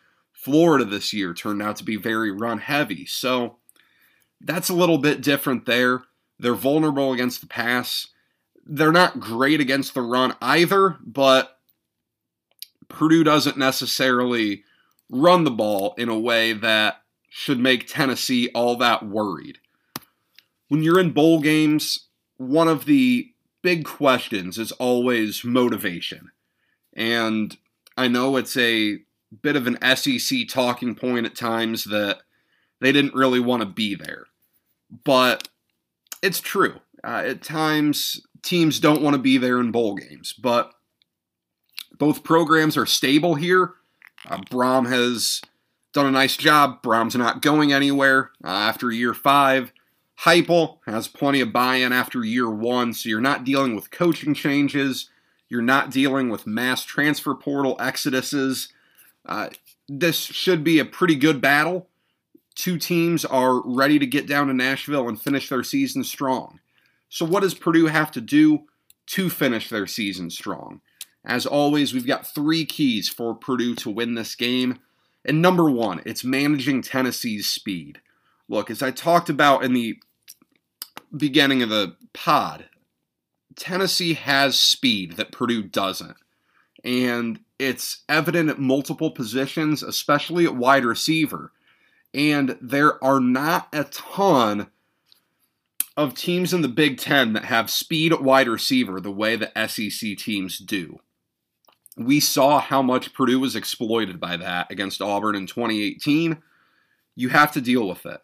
Florida 0.45 0.85
this 0.85 1.15
year 1.15 1.33
turned 1.33 1.63
out 1.63 1.77
to 1.77 1.85
be 1.85 1.97
very 1.97 2.31
run 2.31 2.59
heavy. 2.59 3.07
So 3.07 3.57
that's 4.43 4.69
a 4.69 4.75
little 4.75 4.99
bit 4.99 5.23
different 5.23 5.65
there. 5.65 6.03
They're 6.39 6.55
vulnerable 6.55 7.15
against 7.15 7.41
the 7.41 7.47
pass. 7.47 8.09
They're 8.67 8.93
not 8.93 9.21
great 9.21 9.63
against 9.63 9.95
the 9.95 10.03
run 10.03 10.37
either, 10.43 10.99
but 11.03 11.59
Purdue 12.89 13.25
doesn't 13.25 13.57
necessarily 13.57 14.65
run 15.09 15.45
the 15.45 15.51
ball 15.51 15.95
in 15.97 16.11
a 16.11 16.19
way 16.19 16.53
that 16.53 17.01
should 17.31 17.59
make 17.59 17.89
Tennessee 17.89 18.51
all 18.55 18.77
that 18.77 19.03
worried. 19.03 19.61
When 20.69 20.83
you're 20.83 21.01
in 21.01 21.13
bowl 21.13 21.41
games, 21.41 22.09
one 22.37 22.69
of 22.69 22.85
the 22.85 23.31
big 23.63 23.87
questions 23.87 24.59
is 24.59 24.73
always 24.73 25.43
motivation. 25.43 26.33
And 26.93 27.57
I 27.97 28.09
know 28.09 28.37
it's 28.37 28.59
a 28.59 28.99
bit 29.43 29.57
of 29.57 29.67
an 29.67 29.79
SEC 29.97 30.49
talking 30.49 30.95
point 30.95 31.27
at 31.27 31.37
times 31.37 31.85
that 31.85 32.19
they 32.81 32.93
didn't 32.93 33.15
really 33.15 33.41
want 33.41 33.63
to 33.63 33.67
be 33.67 33.95
there. 33.95 34.27
But 35.05 35.49
it's 36.23 36.41
true. 36.41 36.81
Uh, 37.03 37.23
at 37.27 37.43
times, 37.43 38.21
teams 38.43 38.81
don't 38.81 39.03
want 39.03 39.15
to 39.15 39.23
be 39.23 39.39
there 39.39 39.61
in 39.61 39.71
bowl 39.71 39.95
games, 39.95 40.33
but 40.33 40.73
both 41.99 42.25
programs 42.25 42.77
are 42.77 42.87
stable 42.87 43.35
here. 43.35 43.75
Uh, 44.29 44.39
Brohm 44.39 44.89
has 44.89 45.43
done 45.93 46.07
a 46.07 46.11
nice 46.11 46.37
job. 46.37 46.83
Brohm's 46.83 47.15
not 47.15 47.43
going 47.43 47.73
anywhere 47.73 48.31
uh, 48.43 48.49
after 48.49 48.91
year 48.91 49.15
five. 49.15 49.73
Heupel 50.21 50.79
has 50.87 51.09
plenty 51.09 51.41
of 51.41 51.53
buy-in 51.53 51.93
after 51.93 52.25
year 52.25 52.49
one, 52.49 52.93
so 52.93 53.09
you're 53.09 53.21
not 53.21 53.45
dealing 53.45 53.75
with 53.75 53.91
coaching 53.91 54.33
changes. 54.33 55.11
You're 55.49 55.63
not 55.63 55.91
dealing 55.91 56.29
with 56.31 56.47
mass 56.47 56.85
transfer 56.85 57.35
portal 57.35 57.77
exoduses. 57.79 58.69
Uh, 59.27 59.49
this 59.89 60.19
should 60.19 60.65
be 60.65 60.79
a 60.79 60.85
pretty 60.85 61.17
good 61.17 61.41
battle. 61.41 61.89
Two 62.55 62.79
teams 62.79 63.25
are 63.25 63.61
ready 63.65 63.99
to 63.99 64.07
get 64.07 64.27
down 64.27 64.47
to 64.47 64.55
Nashville 64.55 65.09
and 65.09 65.21
finish 65.21 65.49
their 65.49 65.65
season 65.65 66.05
strong. 66.05 66.61
So, 67.09 67.25
what 67.25 67.41
does 67.41 67.55
Purdue 67.55 67.87
have 67.87 68.11
to 68.13 68.21
do 68.21 68.65
to 69.07 69.31
finish 69.31 69.69
their 69.69 69.87
season 69.87 70.31
strong? 70.31 70.81
As 71.25 71.47
always, 71.47 71.95
we've 71.95 72.07
got 72.07 72.27
three 72.27 72.65
keys 72.65 73.09
for 73.09 73.35
Purdue 73.35 73.75
to 73.77 73.91
win 73.91 74.15
this 74.15 74.35
game. 74.35 74.81
And 75.25 75.41
number 75.41 75.71
one, 75.71 76.03
it's 76.05 76.23
managing 76.23 76.83
Tennessee's 76.83 77.49
speed. 77.49 78.01
Look, 78.49 78.71
as 78.71 78.83
I 78.83 78.91
talked 78.91 79.31
about 79.31 79.65
in 79.65 79.73
the 79.73 79.99
beginning 81.17 81.63
of 81.63 81.71
the 81.71 81.97
pod, 82.13 82.67
Tennessee 83.57 84.15
has 84.15 84.59
speed 84.59 85.13
that 85.13 85.33
Purdue 85.33 85.63
doesn't. 85.63 86.17
And 86.83 87.41
it's 87.59 88.03
evident 88.09 88.51
at 88.51 88.59
multiple 88.59 89.11
positions, 89.11 89.83
especially 89.83 90.45
at 90.45 90.57
wide 90.57 90.85
receiver. 90.85 91.53
And 92.13 92.59
there 92.61 93.03
are 93.03 93.21
not 93.21 93.69
a 93.73 93.85
ton 93.85 94.69
of 95.97 96.15
teams 96.15 96.53
in 96.53 96.61
the 96.63 96.69
Big 96.69 96.99
Ten 96.99 97.33
that 97.35 97.45
have 97.45 97.71
speed 97.71 98.13
at 98.13 98.23
wide 98.23 98.49
receiver 98.49 99.01
the 99.01 99.11
way 99.11 99.37
the 99.37 99.53
SEC 99.69 100.17
teams 100.17 100.59
do 100.59 101.01
we 101.97 102.21
saw 102.21 102.59
how 102.59 102.83
much 102.83 103.13
Purdue 103.13 103.41
was 103.41 103.57
exploited 103.57 104.19
by 104.19 104.37
that 104.37 104.71
against 104.71 105.01
Auburn 105.01 105.37
in 105.37 105.47
2018. 105.47 106.39
You 107.15 107.29
have 107.29 107.53
to 107.53 107.61
deal 107.61 107.89
with 107.89 108.05
it. 108.07 108.21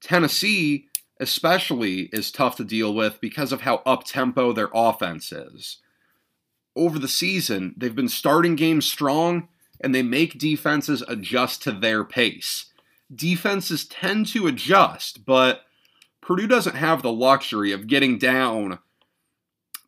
Tennessee, 0.00 0.88
especially, 1.18 2.10
is 2.12 2.30
tough 2.30 2.56
to 2.56 2.64
deal 2.64 2.94
with 2.94 3.20
because 3.20 3.52
of 3.52 3.62
how 3.62 3.76
up 3.86 4.04
tempo 4.04 4.52
their 4.52 4.68
offense 4.74 5.32
is. 5.32 5.78
Over 6.76 6.98
the 6.98 7.08
season, 7.08 7.74
they've 7.76 7.94
been 7.94 8.08
starting 8.08 8.56
games 8.56 8.86
strong 8.86 9.48
and 9.80 9.94
they 9.94 10.02
make 10.02 10.38
defenses 10.38 11.02
adjust 11.06 11.62
to 11.62 11.72
their 11.72 12.04
pace. 12.04 12.66
Defenses 13.14 13.84
tend 13.84 14.26
to 14.28 14.46
adjust, 14.46 15.24
but 15.24 15.62
Purdue 16.20 16.46
doesn't 16.46 16.76
have 16.76 17.02
the 17.02 17.12
luxury 17.12 17.70
of 17.70 17.86
getting 17.86 18.18
down 18.18 18.78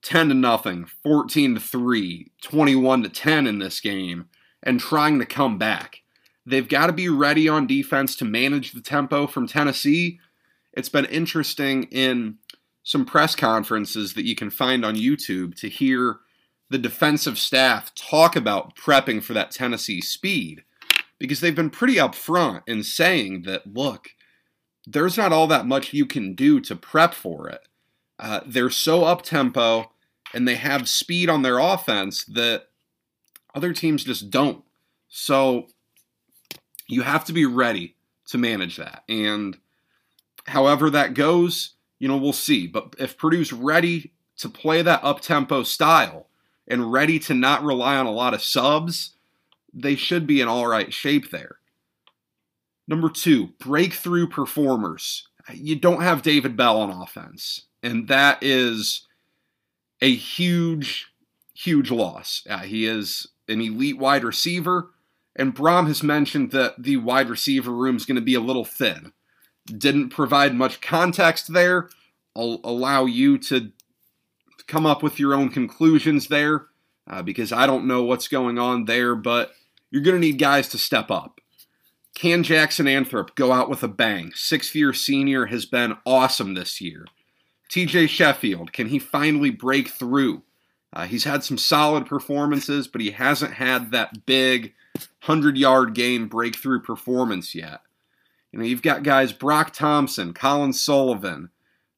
10 0.02 0.28
to 0.28 0.34
nothing, 0.34 0.86
14 1.02 1.54
to 1.54 1.60
3, 1.60 2.30
21 2.42 3.02
to 3.02 3.08
10 3.08 3.46
in 3.46 3.58
this 3.58 3.80
game 3.80 4.26
and 4.62 4.78
trying 4.78 5.18
to 5.18 5.26
come 5.26 5.58
back. 5.58 6.02
They've 6.44 6.68
got 6.68 6.86
to 6.86 6.92
be 6.92 7.08
ready 7.08 7.48
on 7.48 7.66
defense 7.66 8.14
to 8.16 8.24
manage 8.24 8.72
the 8.72 8.80
tempo 8.80 9.26
from 9.26 9.48
Tennessee. 9.48 10.20
It's 10.72 10.88
been 10.88 11.06
interesting 11.06 11.84
in 11.84 12.36
some 12.84 13.04
press 13.04 13.34
conferences 13.34 14.14
that 14.14 14.26
you 14.26 14.36
can 14.36 14.50
find 14.50 14.84
on 14.84 14.94
YouTube 14.94 15.56
to 15.56 15.68
hear 15.68 16.18
the 16.68 16.78
defensive 16.78 17.38
staff 17.38 17.94
talk 17.94 18.36
about 18.36 18.76
prepping 18.76 19.22
for 19.22 19.32
that 19.34 19.50
Tennessee 19.50 20.00
speed 20.00 20.64
because 21.18 21.40
they've 21.40 21.54
been 21.54 21.70
pretty 21.70 21.94
upfront 21.94 22.62
in 22.66 22.82
saying 22.82 23.42
that, 23.42 23.66
look, 23.66 24.10
there's 24.86 25.16
not 25.16 25.32
all 25.32 25.46
that 25.46 25.66
much 25.66 25.92
you 25.92 26.06
can 26.06 26.34
do 26.34 26.60
to 26.60 26.76
prep 26.76 27.14
for 27.14 27.48
it. 27.48 27.66
Uh, 28.18 28.40
they're 28.46 28.70
so 28.70 29.04
up 29.04 29.22
tempo 29.22 29.90
and 30.34 30.46
they 30.46 30.56
have 30.56 30.88
speed 30.88 31.28
on 31.28 31.42
their 31.42 31.58
offense 31.58 32.24
that 32.24 32.68
other 33.54 33.72
teams 33.72 34.04
just 34.04 34.30
don't. 34.30 34.64
So 35.08 35.68
you 36.88 37.02
have 37.02 37.24
to 37.26 37.32
be 37.32 37.46
ready 37.46 37.96
to 38.26 38.38
manage 38.38 38.76
that. 38.76 39.02
And 39.08 39.58
however 40.46 40.90
that 40.90 41.14
goes, 41.14 41.74
you 41.98 42.08
know, 42.08 42.16
we'll 42.16 42.32
see. 42.32 42.66
But 42.66 42.94
if 42.98 43.16
Purdue's 43.16 43.52
ready 43.52 44.12
to 44.38 44.48
play 44.48 44.82
that 44.82 45.02
up 45.02 45.20
tempo 45.20 45.62
style 45.62 46.28
and 46.68 46.92
ready 46.92 47.18
to 47.20 47.34
not 47.34 47.62
rely 47.62 47.96
on 47.96 48.06
a 48.06 48.12
lot 48.12 48.34
of 48.34 48.42
subs, 48.42 49.12
they 49.72 49.94
should 49.94 50.26
be 50.26 50.40
in 50.40 50.48
all 50.48 50.66
right 50.66 50.92
shape 50.92 51.30
there. 51.30 51.56
Number 52.88 53.08
two, 53.08 53.48
breakthrough 53.58 54.28
performers. 54.28 55.28
You 55.52 55.76
don't 55.76 56.02
have 56.02 56.22
David 56.22 56.56
Bell 56.56 56.80
on 56.80 56.90
offense. 56.90 57.62
And 57.82 58.08
that 58.08 58.42
is 58.42 59.06
a 60.00 60.14
huge, 60.14 61.12
huge 61.54 61.90
loss. 61.90 62.42
Uh, 62.48 62.58
he 62.58 62.86
is 62.86 63.28
an 63.48 63.60
elite 63.60 63.98
wide 63.98 64.24
receiver, 64.24 64.90
and 65.36 65.54
Brohm 65.54 65.86
has 65.86 66.02
mentioned 66.02 66.50
that 66.52 66.82
the 66.82 66.96
wide 66.96 67.28
receiver 67.28 67.70
room 67.70 67.96
is 67.96 68.06
going 68.06 68.16
to 68.16 68.22
be 68.22 68.34
a 68.34 68.40
little 68.40 68.64
thin. 68.64 69.12
Didn't 69.66 70.10
provide 70.10 70.54
much 70.54 70.80
context 70.80 71.52
there. 71.52 71.90
I'll 72.34 72.60
allow 72.64 73.04
you 73.04 73.38
to 73.38 73.72
come 74.66 74.86
up 74.86 75.02
with 75.02 75.18
your 75.18 75.34
own 75.34 75.48
conclusions 75.48 76.28
there 76.28 76.66
uh, 77.08 77.22
because 77.22 77.52
I 77.52 77.66
don't 77.66 77.86
know 77.86 78.02
what's 78.02 78.28
going 78.28 78.58
on 78.58 78.84
there, 78.84 79.14
but 79.14 79.52
you're 79.90 80.02
going 80.02 80.20
to 80.20 80.26
need 80.26 80.38
guys 80.38 80.68
to 80.70 80.78
step 80.78 81.10
up. 81.10 81.40
Can 82.14 82.42
Jackson 82.42 82.86
Anthrop 82.86 83.34
go 83.34 83.52
out 83.52 83.68
with 83.68 83.82
a 83.82 83.88
bang? 83.88 84.32
Sixth 84.34 84.74
year 84.74 84.92
senior 84.92 85.46
has 85.46 85.66
been 85.66 85.96
awesome 86.06 86.54
this 86.54 86.80
year. 86.80 87.04
TJ 87.70 88.08
Sheffield, 88.08 88.72
can 88.72 88.88
he 88.88 88.98
finally 88.98 89.50
break 89.50 89.88
through? 89.88 90.42
Uh, 90.92 91.04
he's 91.04 91.24
had 91.24 91.44
some 91.44 91.58
solid 91.58 92.06
performances, 92.06 92.88
but 92.88 93.02
he 93.02 93.10
hasn't 93.10 93.54
had 93.54 93.90
that 93.90 94.24
big 94.24 94.72
100 95.26 95.58
yard 95.58 95.94
game 95.94 96.26
breakthrough 96.26 96.80
performance 96.80 97.54
yet. 97.54 97.80
You 98.50 98.60
know, 98.60 98.64
you've 98.64 98.82
got 98.82 99.02
guys 99.02 99.32
Brock 99.32 99.72
Thompson, 99.74 100.32
Colin 100.32 100.72
Sullivan, 100.72 101.50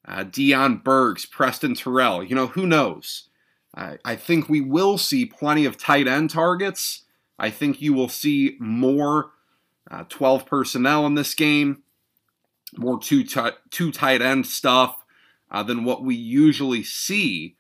uh, 0.09 0.25
Deion 0.25 0.83
Burks, 0.83 1.27
Preston 1.27 1.75
Terrell. 1.75 2.25
You 2.25 2.35
know, 2.35 2.47
who 2.49 2.67
knows? 2.67 3.29
I, 3.77 3.99
I 4.05 4.17
think 4.17 4.49
we 4.49 4.61
will 4.61 4.97
see 4.97 5.27
plenty 5.27 5.65
of 5.67 5.77
tight 5.77 6.09
end 6.09 6.31
targets. 6.31 7.05
I 7.39 7.51
think 7.51 7.81
you 7.81 7.93
will 7.93 8.09
see 8.09 8.57
more 8.59 9.31
uh, 9.91 10.05
12 10.09 10.47
personnel 10.47 11.07
in 11.07 11.15
this 11.15 11.35
game, 11.35 11.83
more 12.77 12.99
two, 12.99 13.23
t- 13.23 13.51
two 13.71 13.93
tight 13.93 14.23
end 14.23 14.47
stuff 14.47 15.05
uh, 15.51 15.63
than 15.63 15.85
what 15.85 16.03
we 16.03 16.15
usually 16.15 16.83
see. 16.83 17.57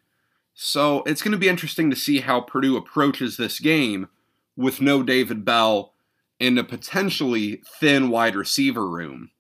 So 0.55 1.03
it's 1.05 1.23
going 1.23 1.33
to 1.33 1.39
be 1.39 1.49
interesting 1.49 1.91
to 1.91 1.97
see 1.97 2.21
how 2.21 2.41
Purdue 2.41 2.77
approaches 2.77 3.37
this 3.37 3.61
game 3.61 4.09
with 4.57 4.81
no 4.81 5.03
David 5.03 5.45
Bell 5.45 5.93
and 6.41 6.59
a 6.59 6.65
potentially 6.65 7.63
thin 7.79 8.09
wide 8.09 8.35
receiver 8.35 8.89
room. 8.89 9.31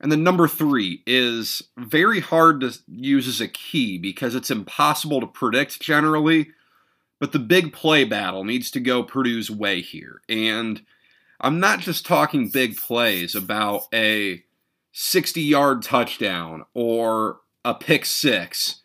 And 0.00 0.10
then 0.10 0.22
number 0.22 0.48
three 0.48 1.02
is 1.06 1.62
very 1.76 2.20
hard 2.20 2.60
to 2.60 2.72
use 2.88 3.28
as 3.28 3.40
a 3.40 3.48
key 3.48 3.98
because 3.98 4.34
it's 4.34 4.50
impossible 4.50 5.20
to 5.20 5.26
predict 5.26 5.80
generally, 5.80 6.52
but 7.18 7.32
the 7.32 7.38
big 7.38 7.72
play 7.72 8.04
battle 8.04 8.44
needs 8.44 8.70
to 8.70 8.80
go 8.80 9.02
Purdue's 9.02 9.50
way 9.50 9.82
here. 9.82 10.22
And 10.26 10.80
I'm 11.38 11.60
not 11.60 11.80
just 11.80 12.06
talking 12.06 12.48
big 12.48 12.78
plays 12.78 13.34
about 13.34 13.82
a 13.92 14.42
60 14.92 15.42
yard 15.42 15.82
touchdown 15.82 16.64
or 16.72 17.40
a 17.64 17.74
pick 17.74 18.06
six. 18.06 18.82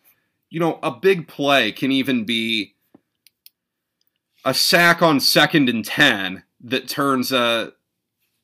You 0.49 0.59
know, 0.59 0.79
a 0.83 0.91
big 0.91 1.27
play 1.27 1.71
can 1.71 1.91
even 1.91 2.25
be 2.25 2.75
a 4.43 4.53
sack 4.53 5.01
on 5.01 5.19
second 5.19 5.69
and 5.69 5.83
10 5.83 6.43
that 6.61 6.87
turns 6.87 7.31
a 7.31 7.73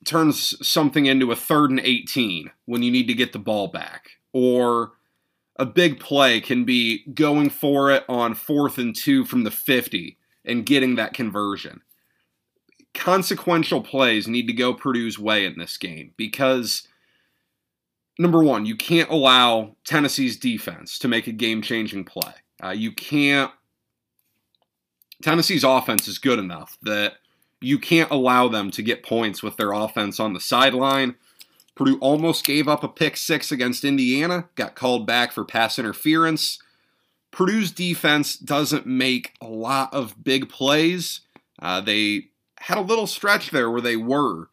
turns 0.06 0.56
something 0.68 1.06
into 1.06 1.32
a 1.32 1.36
third 1.36 1.70
and 1.70 1.80
18 1.80 2.52
when 2.66 2.84
you 2.84 2.92
need 2.92 3.08
to 3.08 3.14
get 3.14 3.34
the 3.34 3.40
ball 3.40 3.68
back. 3.68 4.12
Or 4.34 4.94
a 5.58 5.66
big 5.66 6.00
play 6.00 6.42
can 6.42 6.64
be 6.64 7.06
going 7.14 7.50
for 7.50 7.92
it 7.92 8.04
on 8.10 8.34
fourth 8.34 8.78
and 8.78 8.96
two 8.96 9.26
from 9.26 9.44
the 9.44 9.52
50 9.52 10.18
and 10.46 10.66
getting 10.66 10.96
that 10.96 11.14
conversion. 11.14 11.82
Consequential 12.94 13.82
plays 13.82 14.28
need 14.28 14.48
to 14.48 14.54
go 14.54 14.74
Purdue's 14.74 15.20
way 15.20 15.46
in 15.46 15.58
this 15.58 15.78
game 15.78 16.14
because, 16.18 16.88
number 18.18 18.44
one, 18.44 18.66
you 18.66 18.76
can't 18.76 19.10
allow 19.10 19.76
Tennessee's 19.86 20.38
defense 20.38 21.00
to 21.00 21.08
make 21.08 21.28
a 21.28 21.32
game 21.32 21.62
changing 21.62 22.06
play. 22.06 22.34
Uh, 22.64 22.70
you 22.70 22.92
can't. 22.92 23.52
Tennessee's 25.22 25.64
offense 25.64 26.08
is 26.08 26.18
good 26.18 26.40
enough 26.40 26.78
that 26.82 27.14
you 27.62 27.78
can't 27.78 28.12
allow 28.12 28.48
them 28.48 28.72
to 28.72 28.82
get 28.82 29.04
points 29.04 29.42
with 29.42 29.56
their 29.56 29.72
offense 29.72 30.20
on 30.20 30.34
the 30.34 30.40
sideline. 30.40 31.16
Purdue 31.76 32.00
almost 32.00 32.46
gave 32.46 32.68
up 32.68 32.84
a 32.84 32.88
pick 32.88 33.16
six 33.16 33.52
against 33.52 33.86
Indiana, 33.86 34.50
got 34.56 34.76
called 34.76 35.06
back 35.08 35.32
for 35.32 35.46
pass 35.46 35.80
interference. 35.80 36.60
Purdue's 37.32 37.72
defense 37.72 38.36
doesn't 38.36 38.86
make 38.86 39.34
a 39.40 39.48
lot 39.48 39.94
of 39.94 40.24
big 40.24 40.50
plays. 40.50 41.22
Uh, 41.62 41.80
they 41.80 42.28
had 42.60 42.78
a 42.78 42.82
little 42.82 43.08
stretch 43.08 43.52
there 43.52 43.72
where 43.72 43.82
they 43.82 43.96
were, 43.96 44.50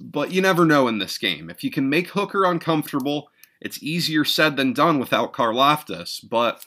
but 0.00 0.30
you 0.30 0.42
never 0.42 0.66
know 0.66 0.88
in 0.88 0.98
this 0.98 1.16
game. 1.16 1.48
If 1.48 1.64
you 1.64 1.70
can 1.70 1.88
make 1.88 2.08
Hooker 2.08 2.44
uncomfortable, 2.44 3.30
it's 3.60 3.82
easier 3.82 4.24
said 4.24 4.56
than 4.56 4.72
done 4.72 4.98
without 4.98 5.32
Karlaftis, 5.32 6.28
but 6.28 6.66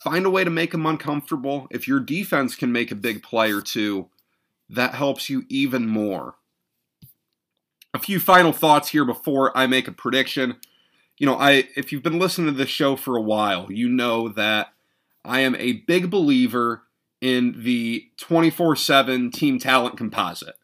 find 0.00 0.24
a 0.26 0.30
way 0.30 0.42
to 0.42 0.50
make 0.50 0.72
him 0.72 0.86
uncomfortable. 0.86 1.66
If 1.70 1.86
your 1.86 2.00
defense 2.00 2.56
can 2.56 2.72
make 2.72 2.90
a 2.90 2.96
big 2.96 3.22
play 3.22 3.52
or 3.52 3.60
two, 3.60 4.08
that 4.68 4.94
helps 4.94 5.28
you 5.28 5.44
even 5.48 5.86
more. 5.86 6.36
A 7.92 7.98
few 7.98 8.18
final 8.18 8.52
thoughts 8.52 8.88
here 8.88 9.04
before 9.04 9.56
I 9.56 9.66
make 9.66 9.86
a 9.86 9.92
prediction. 9.92 10.56
You 11.18 11.26
know, 11.26 11.36
I 11.36 11.68
if 11.76 11.92
you've 11.92 12.02
been 12.02 12.18
listening 12.18 12.48
to 12.48 12.58
this 12.58 12.68
show 12.68 12.96
for 12.96 13.16
a 13.16 13.22
while, 13.22 13.70
you 13.70 13.88
know 13.88 14.28
that 14.30 14.72
I 15.24 15.40
am 15.40 15.54
a 15.56 15.72
big 15.72 16.10
believer 16.10 16.82
in 17.20 17.62
the 17.62 18.10
24/7 18.18 19.30
team 19.30 19.58
talent 19.58 19.96
composite. 19.96 20.56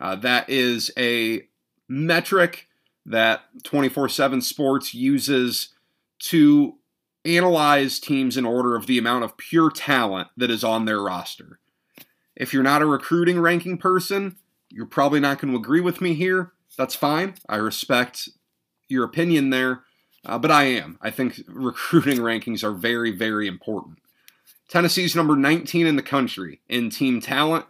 Uh, 0.00 0.14
that 0.16 0.48
is 0.48 0.90
a 0.96 1.48
metric 1.88 2.68
that 3.04 3.42
24/7 3.64 4.40
Sports 4.40 4.94
uses 4.94 5.70
to 6.18 6.76
analyze 7.24 7.98
teams 7.98 8.36
in 8.36 8.44
order 8.44 8.76
of 8.76 8.86
the 8.86 8.98
amount 8.98 9.24
of 9.24 9.36
pure 9.36 9.70
talent 9.70 10.28
that 10.36 10.50
is 10.50 10.62
on 10.62 10.84
their 10.84 11.02
roster. 11.02 11.58
If 12.36 12.52
you're 12.52 12.62
not 12.62 12.82
a 12.82 12.86
recruiting 12.86 13.40
ranking 13.40 13.78
person, 13.78 14.36
you're 14.70 14.86
probably 14.86 15.20
not 15.20 15.40
going 15.40 15.52
to 15.52 15.58
agree 15.58 15.80
with 15.80 16.00
me 16.00 16.14
here. 16.14 16.52
That's 16.76 16.94
fine. 16.94 17.34
I 17.48 17.56
respect 17.56 18.28
your 18.88 19.04
opinion 19.04 19.50
there, 19.50 19.82
uh, 20.24 20.38
but 20.38 20.50
I 20.50 20.64
am. 20.64 20.98
I 21.00 21.10
think 21.10 21.40
recruiting 21.48 22.18
rankings 22.18 22.62
are 22.62 22.72
very, 22.72 23.10
very 23.10 23.46
important. 23.46 23.98
Tennessee's 24.68 25.16
number 25.16 25.36
19 25.36 25.86
in 25.86 25.96
the 25.96 26.02
country 26.02 26.60
in 26.68 26.90
team 26.90 27.20
talent. 27.20 27.64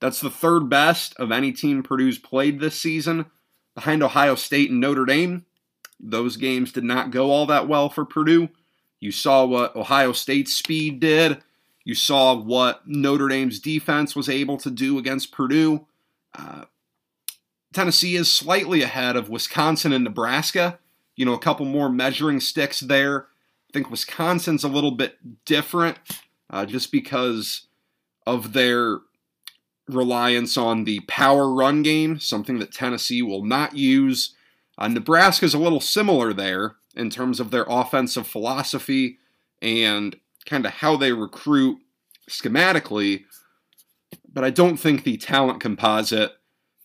That's 0.00 0.20
the 0.20 0.30
third 0.30 0.68
best 0.68 1.14
of 1.18 1.30
any 1.30 1.52
team 1.52 1.82
Purdue's 1.82 2.18
played 2.18 2.58
this 2.58 2.78
season, 2.78 3.26
behind 3.74 4.02
Ohio 4.02 4.34
State 4.34 4.70
and 4.70 4.80
Notre 4.80 5.04
Dame. 5.04 5.46
Those 6.00 6.36
games 6.36 6.72
did 6.72 6.82
not 6.82 7.12
go 7.12 7.30
all 7.30 7.46
that 7.46 7.68
well 7.68 7.88
for 7.88 8.04
Purdue. 8.04 8.48
You 8.98 9.12
saw 9.12 9.44
what 9.44 9.76
Ohio 9.76 10.12
State's 10.12 10.54
speed 10.54 10.98
did. 10.98 11.42
You 11.84 11.94
saw 11.94 12.34
what 12.34 12.86
Notre 12.86 13.28
Dame's 13.28 13.58
defense 13.58 14.14
was 14.14 14.28
able 14.28 14.56
to 14.58 14.70
do 14.70 14.98
against 14.98 15.32
Purdue. 15.32 15.86
Uh, 16.34 16.64
Tennessee 17.72 18.16
is 18.16 18.32
slightly 18.32 18.82
ahead 18.82 19.16
of 19.16 19.28
Wisconsin 19.28 19.92
and 19.92 20.04
Nebraska. 20.04 20.78
You 21.16 21.24
know, 21.24 21.34
a 21.34 21.38
couple 21.38 21.66
more 21.66 21.88
measuring 21.88 22.40
sticks 22.40 22.80
there. 22.80 23.26
I 23.68 23.72
think 23.72 23.90
Wisconsin's 23.90 24.64
a 24.64 24.68
little 24.68 24.90
bit 24.90 25.44
different 25.44 25.98
uh, 26.50 26.66
just 26.66 26.92
because 26.92 27.66
of 28.26 28.52
their 28.52 28.98
reliance 29.88 30.56
on 30.56 30.84
the 30.84 31.00
power 31.00 31.52
run 31.52 31.82
game, 31.82 32.18
something 32.20 32.58
that 32.58 32.72
Tennessee 32.72 33.22
will 33.22 33.44
not 33.44 33.76
use. 33.76 34.34
Uh, 34.78 34.88
Nebraska's 34.88 35.54
a 35.54 35.58
little 35.58 35.80
similar 35.80 36.32
there 36.32 36.76
in 36.94 37.10
terms 37.10 37.40
of 37.40 37.50
their 37.50 37.64
offensive 37.68 38.26
philosophy 38.26 39.18
and 39.60 40.16
kind 40.46 40.66
of 40.66 40.72
how 40.72 40.96
they 40.96 41.12
recruit 41.12 41.78
schematically, 42.28 43.24
but 44.32 44.44
I 44.44 44.50
don't 44.50 44.76
think 44.76 45.04
the 45.04 45.16
talent 45.16 45.60
composite 45.60 46.32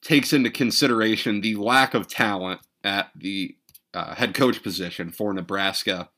takes 0.02 0.34
into 0.34 0.50
consideration 0.50 1.41
the 1.41 1.56
lack 1.56 1.93
of 1.93 2.08
talent 2.08 2.62
at 2.84 3.10
the 3.15 3.56
uh, 3.93 4.15
head 4.15 4.34
coach 4.34 4.62
position 4.62 5.12
for 5.12 5.34
Nebraska. 5.34 6.10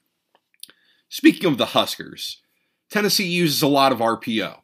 Speaking 1.08 1.45
of 1.45 1.58
the 1.58 1.67
Huskers, 1.67 2.41
Tennessee 2.89 3.28
uses 3.28 3.62
a 3.62 3.67
lot 3.67 3.91
of 3.91 3.99
RPO, 3.99 4.58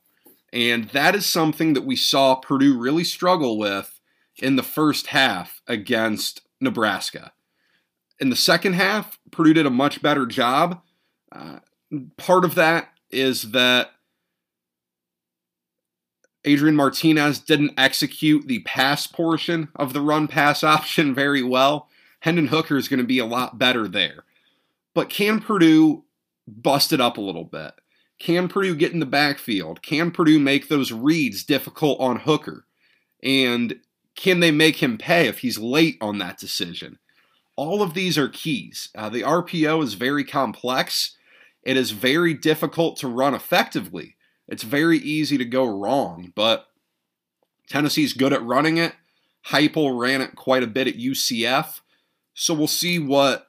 and 0.53 0.89
that 0.89 1.15
is 1.15 1.25
something 1.25 1.73
that 1.73 1.85
we 1.85 1.95
saw 1.95 2.35
Purdue 2.35 2.77
really 2.77 3.03
struggle 3.03 3.57
with 3.57 3.99
in 4.37 4.55
the 4.55 4.63
first 4.63 5.07
half 5.07 5.61
against 5.67 6.41
Nebraska. 6.59 7.31
In 8.19 8.29
the 8.29 8.35
second 8.35 8.73
half, 8.73 9.19
Purdue 9.31 9.53
did 9.53 9.65
a 9.65 9.71
much 9.71 10.01
better 10.01 10.25
job. 10.25 10.81
Uh, 11.31 11.59
part 12.17 12.45
of 12.45 12.55
that 12.55 12.89
is 13.11 13.51
that 13.51 13.91
Adrian 16.43 16.75
Martinez 16.75 17.39
didn't 17.39 17.73
execute 17.77 18.47
the 18.47 18.59
pass 18.59 19.07
portion 19.07 19.69
of 19.75 19.93
the 19.93 20.01
run 20.01 20.27
pass 20.27 20.63
option 20.63 21.13
very 21.13 21.43
well. 21.43 21.89
Hendon 22.19 22.47
Hooker 22.47 22.77
is 22.77 22.87
going 22.87 22.99
to 22.99 23.05
be 23.05 23.19
a 23.19 23.25
lot 23.25 23.59
better 23.59 23.87
there. 23.87 24.23
But 24.93 25.09
can 25.09 25.39
Purdue 25.39 26.05
bust 26.47 26.93
it 26.93 27.01
up 27.01 27.17
a 27.17 27.21
little 27.21 27.43
bit? 27.43 27.73
Can 28.19 28.47
Purdue 28.47 28.75
get 28.75 28.93
in 28.93 28.99
the 28.99 29.05
backfield? 29.05 29.81
Can 29.81 30.11
Purdue 30.11 30.39
make 30.39 30.69
those 30.69 30.91
reads 30.91 31.43
difficult 31.43 31.99
on 31.99 32.17
Hooker? 32.17 32.65
And 33.21 33.79
can 34.15 34.39
they 34.39 34.51
make 34.51 34.77
him 34.77 34.97
pay 34.97 35.27
if 35.27 35.39
he's 35.39 35.57
late 35.57 35.97
on 35.99 36.19
that 36.19 36.39
decision? 36.39 36.97
All 37.57 37.81
of 37.81 37.93
these 37.93 38.17
are 38.17 38.29
keys. 38.29 38.89
Uh, 38.95 39.09
the 39.09 39.21
RPO 39.21 39.83
is 39.83 39.95
very 39.95 40.23
complex. 40.23 41.14
It 41.65 41.77
is 41.77 41.91
very 41.91 42.33
difficult 42.33 42.97
to 42.97 43.07
run 43.07 43.33
effectively. 43.33 44.15
It's 44.47 44.63
very 44.63 44.99
easy 44.99 45.37
to 45.37 45.45
go 45.45 45.65
wrong, 45.65 46.31
but 46.35 46.67
Tennessee's 47.67 48.13
good 48.13 48.31
at 48.31 48.43
running 48.43 48.77
it. 48.77 48.93
Heupel 49.47 49.99
ran 49.99 50.21
it 50.21 50.35
quite 50.35 50.63
a 50.63 50.67
bit 50.67 50.87
at 50.87 50.97
UCF. 50.97 51.81
So 52.35 52.53
we'll 52.53 52.67
see 52.67 52.99
what 52.99 53.47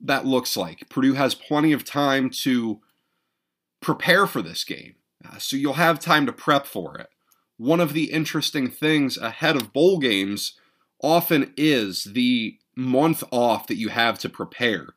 that 0.00 0.26
looks 0.26 0.56
like. 0.56 0.88
Purdue 0.88 1.14
has 1.14 1.34
plenty 1.34 1.72
of 1.72 1.84
time 1.84 2.30
to 2.30 2.80
prepare 3.80 4.26
for 4.26 4.42
this 4.42 4.64
game. 4.64 4.96
Uh, 5.24 5.38
so 5.38 5.56
you'll 5.56 5.74
have 5.74 6.00
time 6.00 6.26
to 6.26 6.32
prep 6.32 6.66
for 6.66 6.96
it. 6.98 7.08
One 7.56 7.80
of 7.80 7.92
the 7.92 8.10
interesting 8.10 8.70
things 8.70 9.18
ahead 9.18 9.54
of 9.54 9.72
bowl 9.72 9.98
games 9.98 10.54
often 11.02 11.52
is 11.56 12.04
the 12.04 12.58
month 12.74 13.22
off 13.30 13.66
that 13.66 13.76
you 13.76 13.90
have 13.90 14.18
to 14.20 14.28
prepare. 14.28 14.94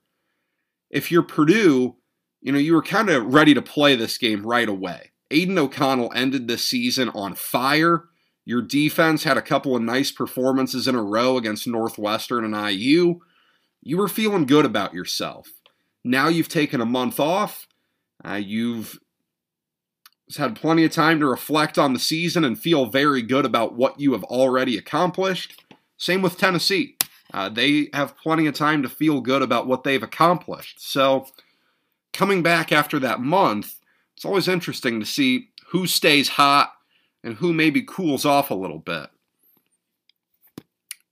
If 0.90 1.12
you're 1.12 1.24
Purdue, 1.24 1.98
you 2.44 2.52
know, 2.52 2.60
you 2.60 2.74
were 2.74 2.84
kind 2.84 3.10
of 3.10 3.34
ready 3.34 3.54
to 3.54 3.62
play 3.62 3.96
this 3.96 4.18
game 4.18 4.46
right 4.46 4.68
away. 4.68 5.12
Aidan 5.32 5.58
O'Connell 5.58 6.12
ended 6.14 6.48
this 6.48 6.68
season 6.68 7.10
on 7.10 7.36
fire. 7.36 8.04
Your 8.44 8.62
defense 8.62 9.24
had 9.24 9.38
a 9.38 9.42
couple 9.42 9.76
of 9.78 9.82
nice 9.82 10.12
performances 10.12 10.86
in 10.86 10.94
a 10.94 11.02
row 11.02 11.38
against 11.38 11.66
Northwestern 11.66 12.44
and 12.44 12.72
IU. 12.72 13.22
You 13.82 13.98
were 13.98 14.10
feeling 14.10 14.46
good 14.46 14.66
about 14.66 14.94
yourself. 14.94 15.48
Now 16.04 16.28
you've 16.28 16.50
taken 16.50 16.82
a 16.82 16.86
month 16.86 17.18
off. 17.18 17.66
Uh, 18.24 18.34
you've 18.34 19.00
had 20.36 20.58
plenty 20.58 20.84
of 20.84 20.92
time 20.92 21.22
to 21.22 21.26
reflect 21.26 21.78
on 21.78 21.94
the 21.94 22.00
season 22.00 22.44
and 22.44 22.60
feel 22.60 22.88
very 22.88 23.22
good 23.22 23.46
about 23.46 23.76
what 23.76 24.02
you 24.02 24.12
have 24.12 24.24
already 24.26 24.78
accomplished. 24.78 25.64
Same 25.96 26.22
with 26.22 26.38
Tennessee. 26.38 26.98
Uh, 27.34 27.48
they 27.48 27.88
have 27.94 28.18
plenty 28.18 28.48
of 28.48 28.54
time 28.54 28.84
to 28.84 28.90
feel 28.90 29.22
good 29.22 29.42
about 29.42 29.66
what 29.66 29.86
they've 29.86 30.04
accomplished. 30.04 30.82
So, 30.82 31.28
coming 32.14 32.44
back 32.44 32.72
after 32.72 33.00
that 33.00 33.20
month, 33.20 33.80
it's 34.16 34.26
always 34.26 34.48
interesting 34.48 35.00
to 35.00 35.06
see 35.06 35.50
who 35.70 35.88
stays 35.88 36.30
hot 36.30 36.72
and 37.24 37.36
who 37.36 37.52
maybe 37.52 37.82
cools 37.82 38.26
off 38.26 38.52
a 38.52 38.56
little 38.56 38.80
bit. 38.80 39.10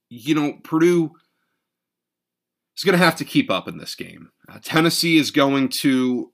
You 0.09 0.35
know, 0.35 0.53
Purdue 0.63 1.11
is 2.77 2.83
going 2.83 2.97
to 2.97 3.03
have 3.03 3.15
to 3.17 3.25
keep 3.25 3.49
up 3.49 3.67
in 3.67 3.77
this 3.77 3.95
game. 3.95 4.31
Uh, 4.47 4.59
Tennessee 4.61 5.17
is 5.17 5.31
going 5.31 5.69
to 5.69 6.31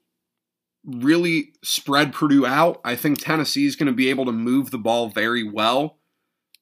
really 0.86 1.54
spread 1.64 2.14
Purdue 2.14 2.46
out. 2.46 2.82
I 2.84 2.96
think 2.96 3.20
Tennessee 3.20 3.66
is 3.66 3.76
going 3.76 3.88
to 3.88 3.94
be 3.94 4.10
able 4.10 4.26
to 4.26 4.32
move 4.32 4.72
the 4.72 4.78
ball 4.78 5.10
very 5.10 5.44
well. 5.44 5.98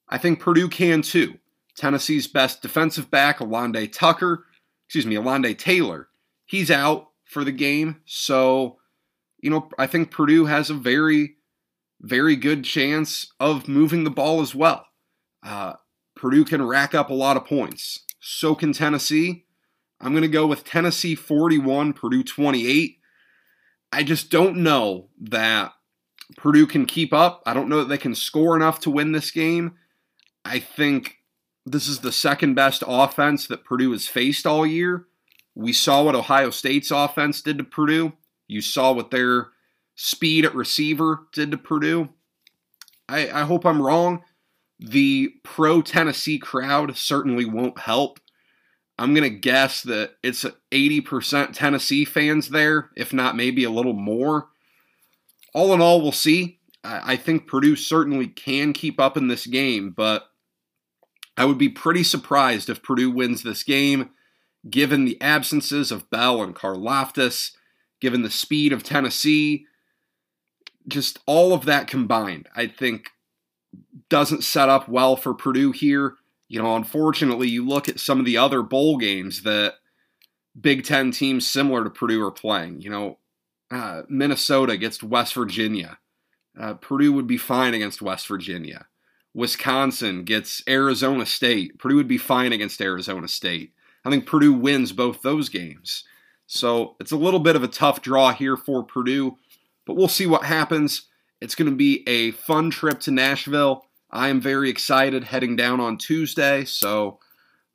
I 0.10 0.18
think 0.18 0.40
Purdue 0.40 0.70
can 0.70 1.02
too. 1.02 1.40
Tennessee's 1.76 2.28
best 2.28 2.62
defensive 2.62 3.12
back, 3.12 3.40
Alontae 3.40 3.92
Tucker, 3.92 4.46
excuse 4.88 5.06
me, 5.06 5.16
Alontae 5.16 5.58
Taylor, 5.58 6.08
he's 6.46 6.72
out 6.72 7.10
for 7.36 7.44
the 7.44 7.52
game. 7.52 7.98
So, 8.06 8.78
you 9.42 9.50
know, 9.50 9.68
I 9.78 9.88
think 9.88 10.10
Purdue 10.10 10.46
has 10.46 10.70
a 10.70 10.74
very, 10.74 11.36
very 12.00 12.38
good 12.38 12.64
chance 12.64 13.28
of 13.42 13.68
moving 13.68 14.06
the 14.06 14.10
ball 14.10 14.40
as 14.40 14.56
well. 14.56 14.86
Uh, 15.44 15.74
Purdue 16.16 16.46
can 16.46 16.66
rack 16.66 16.96
up 16.96 17.10
a 17.10 17.14
lot 17.14 17.36
of 17.36 17.46
points. 17.46 18.06
So 18.22 18.56
can 18.56 18.72
Tennessee. 18.72 19.44
I'm 20.00 20.14
going 20.14 20.22
to 20.22 20.30
go 20.30 20.48
with 20.48 20.64
Tennessee 20.64 21.14
41, 21.14 21.92
Purdue 21.92 22.24
28. 22.24 23.00
I 23.92 24.04
just 24.04 24.32
don't 24.32 24.64
know 24.64 25.10
that 25.20 25.74
Purdue 26.38 26.68
can 26.68 26.86
keep 26.86 27.14
up. 27.14 27.44
I 27.46 27.54
don't 27.54 27.68
know 27.68 27.80
that 27.80 27.90
they 27.90 27.98
can 27.98 28.16
score 28.16 28.56
enough 28.56 28.80
to 28.80 28.90
win 28.90 29.12
this 29.12 29.32
game. 29.32 29.74
I 30.46 30.60
think 30.60 31.18
this 31.66 31.90
is 31.90 32.00
the 32.00 32.14
second 32.14 32.54
best 32.54 32.82
offense 32.88 33.46
that 33.48 33.66
Purdue 33.66 33.92
has 33.92 34.08
faced 34.08 34.48
all 34.48 34.66
year. 34.66 35.08
We 35.56 35.74
saw 35.74 36.04
what 36.04 36.16
Ohio 36.16 36.50
State's 36.50 36.92
offense 36.92 37.42
did 37.42 37.58
to 37.58 37.64
Purdue. 37.64 38.14
You 38.48 38.62
saw 38.62 38.92
what 38.92 39.10
their 39.10 39.48
speed 39.96 40.46
at 40.46 40.54
receiver 40.54 41.28
did 41.34 41.52
to 41.52 41.58
Purdue. 41.58 42.10
I, 43.08 43.30
I 43.30 43.42
hope 43.44 43.66
I'm 43.66 43.82
wrong. 43.82 44.24
The 44.80 45.34
pro 45.44 45.82
Tennessee 45.82 46.38
crowd 46.38 46.98
certainly 46.98 47.46
won't 47.46 47.80
help. 47.80 48.20
I'm 48.98 49.14
going 49.14 49.30
to 49.30 49.40
guess 49.40 49.82
that 49.84 50.16
it's 50.24 50.46
80% 50.72 51.54
Tennessee 51.54 52.06
fans 52.06 52.50
there, 52.50 52.92
if 52.96 53.14
not 53.14 53.36
maybe 53.36 53.64
a 53.64 53.70
little 53.70 53.94
more. 53.94 54.50
All 55.54 55.74
in 55.74 55.82
all, 55.82 56.02
we'll 56.02 56.12
see. 56.12 56.60
I 56.84 57.16
think 57.16 57.48
Purdue 57.48 57.76
certainly 57.76 58.28
can 58.28 58.72
keep 58.72 59.00
up 59.00 59.18
in 59.18 59.28
this 59.28 59.48
game, 59.48 59.92
but 59.96 60.30
I 61.36 61.46
would 61.46 61.58
be 61.58 61.70
pretty 61.70 62.04
surprised 62.04 62.70
if 62.70 62.84
Purdue 62.84 63.10
wins 63.10 63.42
this 63.42 63.64
game, 63.64 64.12
given 64.70 65.06
the 65.06 65.20
absences 65.22 65.92
of 65.92 66.10
Bell 66.10 66.42
and 66.42 66.56
Karlaftis, 66.56 67.52
given 68.02 68.22
the 68.22 68.32
speed 68.32 68.74
of 68.74 68.84
Tennessee, 68.84 69.66
just 70.88 71.20
all 71.26 71.54
of 71.54 71.66
that 71.66 71.88
combined. 71.88 72.48
I 72.56 72.68
think 72.68 73.10
doesn't 74.10 74.44
set 74.44 74.70
up 74.70 74.88
well 74.88 75.16
for 75.16 75.34
Purdue 75.34 75.72
here. 75.72 76.16
You 76.48 76.62
know, 76.62 76.76
unfortunately, 76.76 77.50
you 77.50 77.66
look 77.68 77.90
at 77.90 78.00
some 78.00 78.20
of 78.20 78.26
the 78.26 78.38
other 78.38 78.62
bowl 78.62 78.98
games 78.98 79.44
that 79.44 79.76
Big 80.60 80.84
Ten 80.84 81.12
teams 81.12 81.48
similar 81.48 81.84
to 81.84 81.90
Purdue 81.90 82.24
are 82.24 82.32
playing. 82.32 82.82
You 82.82 82.90
know, 82.90 83.18
uh, 83.72 84.04
Minnesota 84.08 84.74
against 84.74 85.04
West 85.04 85.34
Virginia. 85.34 85.98
Uh, 86.60 86.76
Purdue 86.76 87.14
would 87.14 87.28
be 87.28 87.38
fine 87.38 87.74
against 87.74 88.02
West 88.02 88.28
Virginia. 88.28 88.88
Wisconsin 89.34 90.24
gets 90.24 90.64
Arizona 90.68 91.26
State. 91.26 91.78
Purdue 91.78 91.98
would 91.98 92.08
be 92.08 92.18
fine 92.18 92.54
against 92.54 92.80
Arizona 92.80 93.28
State. 93.28 93.74
I 94.06 94.12
think 94.12 94.28
Purdue 94.28 94.54
wins 94.54 94.92
both 94.92 95.22
those 95.22 95.50
games. 95.50 96.04
So 96.48 96.96
it's 97.00 97.12
a 97.12 97.18
little 97.18 97.40
bit 97.40 97.56
of 97.56 97.64
a 97.64 97.68
tough 97.68 98.02
draw 98.02 98.32
here 98.32 98.56
for 98.56 98.84
Purdue, 98.84 99.38
but 99.86 99.96
we'll 99.96 100.08
see 100.08 100.28
what 100.28 100.44
happens. 100.44 101.08
It's 101.42 101.56
going 101.56 101.70
to 101.70 101.76
be 101.76 102.08
a 102.08 102.32
fun 102.32 102.70
trip 102.70 103.00
to 103.02 103.12
Nashville. 103.12 103.86
I 104.12 104.30
am 104.30 104.40
very 104.40 104.70
excited 104.70 105.26
heading 105.26 105.56
down 105.56 105.80
on 105.80 105.98
Tuesday, 105.98 106.66
so 106.66 107.20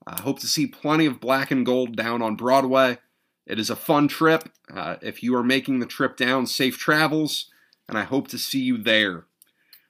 I 0.07 0.21
hope 0.23 0.39
to 0.41 0.47
see 0.47 0.67
plenty 0.67 1.07
of 1.07 1.21
black 1.21 1.51
and 1.51 1.67
gold 1.67 1.97
down 1.97 2.23
on 2.23 2.37
Broadway. 2.37 2.99
It 3.47 3.59
is 3.59 3.69
a 3.69 3.77
fun 3.77 4.07
trip. 4.07 4.49
Uh, 4.73 4.97
if 5.03 5.23
you 5.23 5.35
are 5.35 5.43
making 5.43 5.81
the 5.81 5.87
trip 5.87 6.17
down, 6.17 6.47
safe 6.47 6.79
travels, 6.79 7.51
and 7.89 7.99
I 7.99 8.05
hope 8.05 8.29
to 8.29 8.39
see 8.39 8.61
you 8.61 8.79
there. 8.79 9.27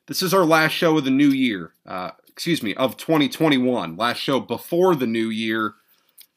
This 0.06 0.22
is 0.22 0.32
our 0.32 0.44
last 0.44 0.72
show 0.72 0.96
of 0.96 1.04
the 1.04 1.10
new 1.10 1.28
year, 1.28 1.74
uh, 1.86 2.12
excuse 2.26 2.62
me, 2.62 2.74
of 2.74 2.96
2021. 2.96 3.96
Last 3.96 4.18
show 4.18 4.40
before 4.40 4.96
the 4.96 5.06
new 5.06 5.28
year. 5.28 5.74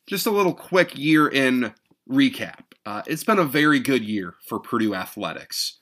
Just 0.08 0.26
a 0.26 0.32
little 0.32 0.54
quick 0.54 0.98
year 0.98 1.28
in 1.28 1.74
recap. 2.10 2.62
Uh, 2.86 3.02
it's 3.08 3.24
been 3.24 3.40
a 3.40 3.46
very 3.46 3.80
good 3.80 4.04
year 4.04 4.36
for 4.46 4.60
Purdue 4.60 4.94
athletics. 4.94 5.80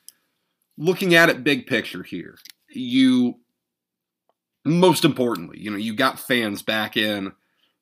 Looking 0.78 1.14
at 1.14 1.28
it 1.28 1.44
big 1.44 1.66
picture 1.66 2.02
here, 2.02 2.38
you 2.70 3.40
most 4.64 5.04
importantly, 5.04 5.58
you 5.58 5.70
know, 5.70 5.76
you 5.76 5.94
got 5.94 6.20
fans 6.20 6.62
back 6.62 6.96
in 6.96 7.32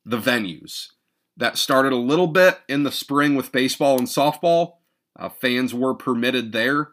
the 0.04 0.18
venues. 0.18 0.88
That 1.36 1.58
started 1.58 1.92
a 1.92 1.96
little 1.96 2.26
bit 2.26 2.60
in 2.68 2.82
the 2.82 2.92
spring 2.92 3.34
with 3.34 3.52
baseball 3.52 3.98
and 3.98 4.08
softball. 4.08 4.76
Uh, 5.18 5.28
fans 5.28 5.74
were 5.74 5.94
permitted 5.94 6.52
there, 6.52 6.92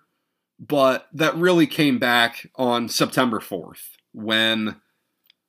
but 0.60 1.08
that 1.14 1.36
really 1.36 1.68
came 1.68 2.00
back 2.00 2.50
on 2.56 2.90
September 2.90 3.40
4th 3.40 3.92
when 4.12 4.82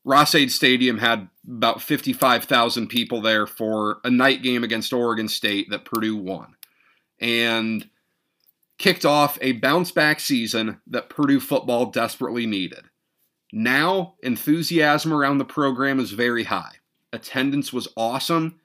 Ross-Ade 0.04 0.52
Stadium 0.52 0.98
had 0.98 1.28
about 1.48 1.80
55,000 1.80 2.88
people 2.88 3.20
there 3.20 3.46
for 3.46 4.00
a 4.04 4.10
night 4.10 4.42
game 4.42 4.62
against 4.62 4.92
Oregon 4.92 5.28
State 5.28 5.70
that 5.70 5.84
Purdue 5.84 6.16
won. 6.16 6.54
And 7.18 7.88
kicked 8.78 9.04
off 9.04 9.38
a 9.40 9.52
bounce 9.52 9.90
back 9.90 10.20
season 10.20 10.80
that 10.86 11.08
Purdue 11.08 11.40
football 11.40 11.86
desperately 11.86 12.46
needed. 12.46 12.84
Now, 13.52 14.14
enthusiasm 14.22 15.12
around 15.12 15.38
the 15.38 15.44
program 15.44 15.98
is 15.98 16.12
very 16.12 16.44
high. 16.44 16.76
Attendance 17.12 17.72
was 17.72 17.88
awesome. 17.96 18.60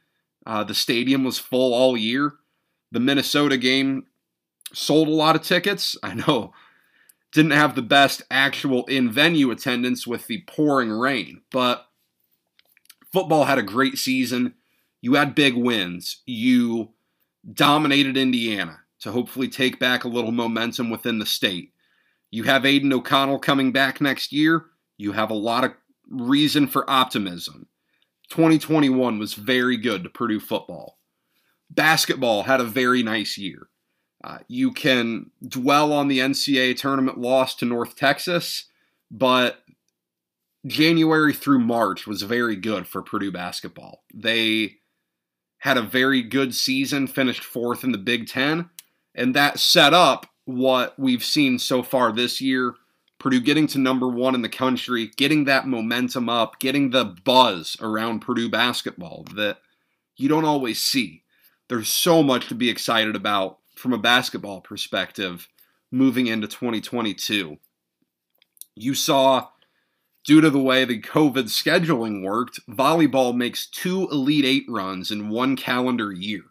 Uh, 0.46 0.64
the 0.64 0.76
stadium 0.76 1.24
was 1.24 1.40
full 1.40 1.74
all 1.74 1.96
year. 1.96 2.34
The 2.92 3.00
Minnesota 3.00 3.58
game 3.58 4.08
sold 4.74 5.08
a 5.08 5.12
lot 5.12 5.36
of 5.36 5.42
tickets. 5.42 5.98
I 6.04 6.14
know 6.14 6.54
didn't 7.32 7.52
have 7.52 7.74
the 7.74 7.82
best 7.82 8.22
actual 8.30 8.86
in 8.86 9.12
venue 9.12 9.50
attendance 9.50 10.06
with 10.06 10.28
the 10.28 10.44
pouring 10.46 10.92
rain, 10.92 11.42
but 11.52 11.88
football 13.14 13.46
had 13.46 13.60
a 13.60 13.64
great 13.64 13.98
season. 13.98 14.56
You 15.02 15.14
had 15.14 15.36
big 15.36 15.56
wins. 15.56 16.22
You 16.26 16.90
dominated 17.54 18.18
Indiana 18.18 18.80
to 19.02 19.12
hopefully 19.12 19.48
take 19.48 19.80
back 19.80 20.04
a 20.04 20.10
little 20.10 20.32
momentum 20.32 20.90
within 20.90 21.20
the 21.20 21.26
state. 21.26 21.72
You 22.32 22.44
have 22.44 22.66
Aidan 22.66 22.92
O'Connell 22.92 23.40
coming 23.40 23.72
back 23.72 24.02
next 24.02 24.32
year. 24.32 24.66
You 24.98 25.12
have 25.12 25.30
a 25.30 25.36
lot 25.36 25.64
of 25.64 25.74
reason 26.10 26.68
for 26.68 26.90
optimism. 26.90 27.68
2021 28.30 29.20
was 29.20 29.34
very 29.36 29.78
good 29.78 30.04
to 30.04 30.10
Purdue 30.10 30.40
football. 30.40 30.98
Basketball 31.70 32.44
had 32.44 32.60
a 32.60 32.66
very 32.66 33.04
nice 33.04 33.38
year. 33.38 33.68
Uh, 34.24 34.40
you 34.48 34.72
can 34.72 35.30
dwell 35.46 35.92
on 35.92 36.08
the 36.08 36.20
NCAA 36.20 36.78
tournament 36.78 37.20
loss 37.20 37.56
to 37.56 37.66
North 37.66 37.96
Texas, 37.96 38.66
but 39.12 39.64
January 40.66 41.34
through 41.34 41.60
March 41.60 42.08
was 42.08 42.22
very 42.22 42.56
good 42.56 42.88
for 42.88 43.02
Purdue 43.02 43.32
basketball. 43.32 44.04
They 44.14 44.78
had 45.60 45.78
a 45.78 45.82
very 45.82 46.22
good 46.22 46.56
season, 46.56 47.08
finished 47.08 47.44
fourth 47.44 47.84
in 47.84 47.92
the 47.92 47.98
Big 47.98 48.28
Ten, 48.28 48.70
and 49.16 49.36
that 49.36 49.60
set 49.60 49.94
up 49.94 50.28
what 50.46 50.98
we've 50.98 51.24
seen 51.24 51.60
so 51.60 51.84
far 51.84 52.12
this 52.12 52.42
year 52.42 52.76
Purdue 53.24 53.40
getting 53.40 53.68
to 53.68 53.80
number 53.80 54.10
one 54.10 54.36
in 54.36 54.42
the 54.42 54.50
country, 54.50 55.10
getting 55.16 55.46
that 55.46 55.66
momentum 55.66 56.28
up, 56.28 56.60
getting 56.60 56.90
the 56.90 57.06
buzz 57.06 57.78
around 57.80 58.20
Purdue 58.20 58.50
basketball 58.50 59.26
that 59.34 59.60
you 60.18 60.28
don't 60.28 60.44
always 60.44 60.82
see. 60.82 61.24
There's 61.70 61.88
so 61.88 62.22
much 62.22 62.50
to 62.50 62.56
be 62.56 62.70
excited 62.70 63.16
about 63.16 63.60
from 63.78 63.94
a 63.94 63.98
basketball 63.98 64.60
perspective 64.60 65.48
moving 65.90 66.28
into 66.28 66.48
2022. 66.50 67.58
You 68.76 68.94
saw, 68.94 69.48
due 70.24 70.42
to 70.42 70.50
the 70.50 70.60
way 70.60 70.86
the 70.86 71.02
COVID 71.02 71.46
scheduling 71.46 72.24
worked, 72.24 72.60
volleyball 72.68 73.36
makes 73.36 73.68
two 73.68 74.08
Elite 74.12 74.46
Eight 74.46 74.66
runs 74.68 75.12
in 75.12 75.30
one 75.30 75.56
calendar 75.56 76.12
year. 76.12 76.44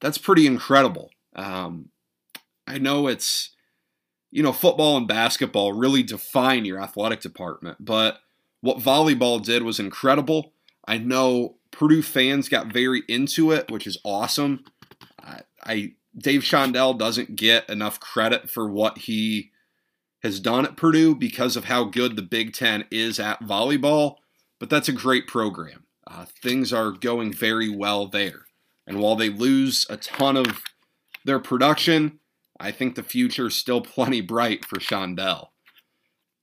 That's 0.00 0.18
pretty 0.18 0.46
incredible. 0.46 1.10
Um, 1.34 1.90
I 2.66 2.78
know 2.78 3.06
it's 3.08 3.50
you 4.30 4.42
know, 4.42 4.52
football 4.52 4.96
and 4.96 5.08
basketball 5.08 5.72
really 5.72 6.02
define 6.02 6.64
your 6.64 6.80
athletic 6.80 7.20
department. 7.20 7.78
But 7.80 8.18
what 8.60 8.78
volleyball 8.78 9.42
did 9.42 9.62
was 9.62 9.80
incredible. 9.80 10.52
I 10.86 10.98
know 10.98 11.56
Purdue 11.70 12.02
fans 12.02 12.48
got 12.48 12.72
very 12.72 13.02
into 13.08 13.52
it, 13.52 13.70
which 13.70 13.86
is 13.86 13.98
awesome. 14.04 14.64
I, 15.22 15.40
I 15.64 15.92
Dave 16.16 16.42
Shondell 16.42 16.98
doesn't 16.98 17.36
get 17.36 17.68
enough 17.70 18.00
credit 18.00 18.50
for 18.50 18.68
what 18.68 18.98
he 18.98 19.50
has 20.22 20.40
done 20.40 20.64
at 20.64 20.76
Purdue 20.76 21.14
because 21.14 21.56
of 21.56 21.66
how 21.66 21.84
good 21.84 22.16
the 22.16 22.22
Big 22.22 22.52
Ten 22.52 22.84
is 22.90 23.20
at 23.20 23.42
volleyball, 23.42 24.16
but 24.58 24.68
that's 24.68 24.88
a 24.88 24.92
great 24.92 25.26
program. 25.26 25.84
Uh, 26.06 26.26
things 26.42 26.72
are 26.72 26.90
going 26.90 27.32
very 27.32 27.68
well 27.68 28.06
there. 28.06 28.46
And 28.86 28.98
while 29.00 29.16
they 29.16 29.28
lose 29.28 29.86
a 29.90 29.96
ton 29.96 30.36
of 30.36 30.62
their 31.24 31.38
production, 31.38 32.20
I 32.58 32.70
think 32.70 32.94
the 32.94 33.02
future 33.02 33.48
is 33.48 33.56
still 33.56 33.80
plenty 33.82 34.20
bright 34.20 34.64
for 34.64 34.78
Shondell. 34.78 35.48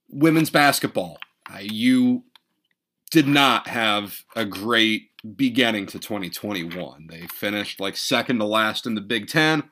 Women's 0.08 0.50
basketball. 0.50 1.18
Uh, 1.52 1.58
you 1.60 2.24
did 3.10 3.26
not 3.26 3.68
have 3.68 4.20
a 4.34 4.44
great 4.44 5.10
beginning 5.36 5.86
to 5.86 5.98
2021. 5.98 7.08
They 7.08 7.26
finished 7.26 7.80
like 7.80 7.96
second 7.96 8.38
to 8.38 8.44
last 8.44 8.86
in 8.86 8.94
the 8.94 9.00
Big 9.00 9.28
Ten, 9.28 9.64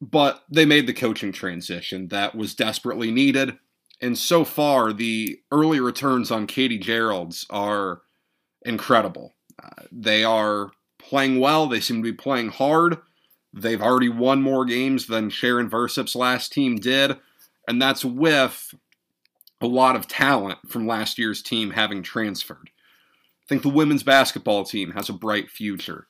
but 0.00 0.42
they 0.50 0.64
made 0.64 0.86
the 0.86 0.94
coaching 0.94 1.32
transition 1.32 2.08
that 2.08 2.34
was 2.34 2.54
desperately 2.54 3.10
needed. 3.10 3.58
And 4.00 4.16
so 4.16 4.44
far, 4.44 4.92
the 4.92 5.40
early 5.52 5.78
returns 5.80 6.30
on 6.30 6.46
Katie 6.46 6.78
Gearlds 6.78 7.44
are 7.50 8.00
incredible. 8.62 9.34
Uh, 9.62 9.84
they 9.92 10.24
are 10.24 10.70
playing 10.98 11.38
well, 11.38 11.66
they 11.66 11.80
seem 11.80 12.02
to 12.02 12.12
be 12.12 12.16
playing 12.16 12.48
hard. 12.48 12.98
They've 13.52 13.82
already 13.82 14.08
won 14.08 14.42
more 14.42 14.64
games 14.64 15.06
than 15.06 15.28
Sharon 15.28 15.68
Versyp's 15.68 16.14
last 16.14 16.52
team 16.52 16.76
did, 16.76 17.16
and 17.68 17.82
that's 17.82 18.04
with 18.04 18.74
a 19.60 19.66
lot 19.66 19.96
of 19.96 20.08
talent 20.08 20.58
from 20.68 20.86
last 20.86 21.18
year's 21.18 21.42
team 21.42 21.72
having 21.72 22.02
transferred. 22.02 22.70
I 22.70 23.46
think 23.48 23.62
the 23.62 23.68
women's 23.68 24.04
basketball 24.04 24.64
team 24.64 24.92
has 24.92 25.08
a 25.08 25.12
bright 25.14 25.50
future. 25.50 26.06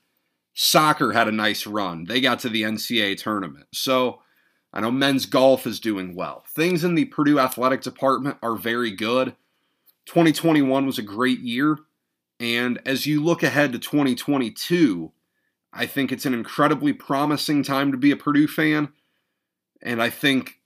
Soccer 0.63 1.13
had 1.13 1.27
a 1.27 1.33
nice 1.33 1.67
run. 1.67 2.05
They 2.05 2.21
got 2.21 2.39
to 2.41 2.51
the 2.51 2.61
NCAA 2.61 3.17
tournament. 3.17 3.69
So 3.73 4.21
I 4.75 4.83
know 4.83 4.91
men's 4.91 5.25
golf 5.25 5.67
is 5.67 5.81
doing 5.81 6.15
well. 6.15 6.45
Things 6.51 6.85
in 6.85 6.97
the 6.97 7.07
Purdue 7.07 7.41
athletic 7.41 7.81
department 7.81 8.37
are 8.43 8.57
very 8.57 8.91
good. 8.91 9.35
2021 10.05 10.85
was 10.85 10.99
a 10.99 11.03
great 11.03 11.41
year. 11.41 11.79
And 12.39 12.79
as 12.85 13.07
you 13.07 13.25
look 13.25 13.43
ahead 13.43 13.73
to 13.73 13.79
2022, 13.79 15.13
I 15.73 15.87
think 15.87 16.13
it's 16.13 16.27
an 16.27 16.35
incredibly 16.35 16.93
promising 16.93 17.63
time 17.63 17.91
to 17.91 17.97
be 17.97 18.11
a 18.11 18.17
Purdue 18.17 18.47
fan. 18.47 18.93
And 19.81 20.03
I 20.03 20.11
think 20.11 20.61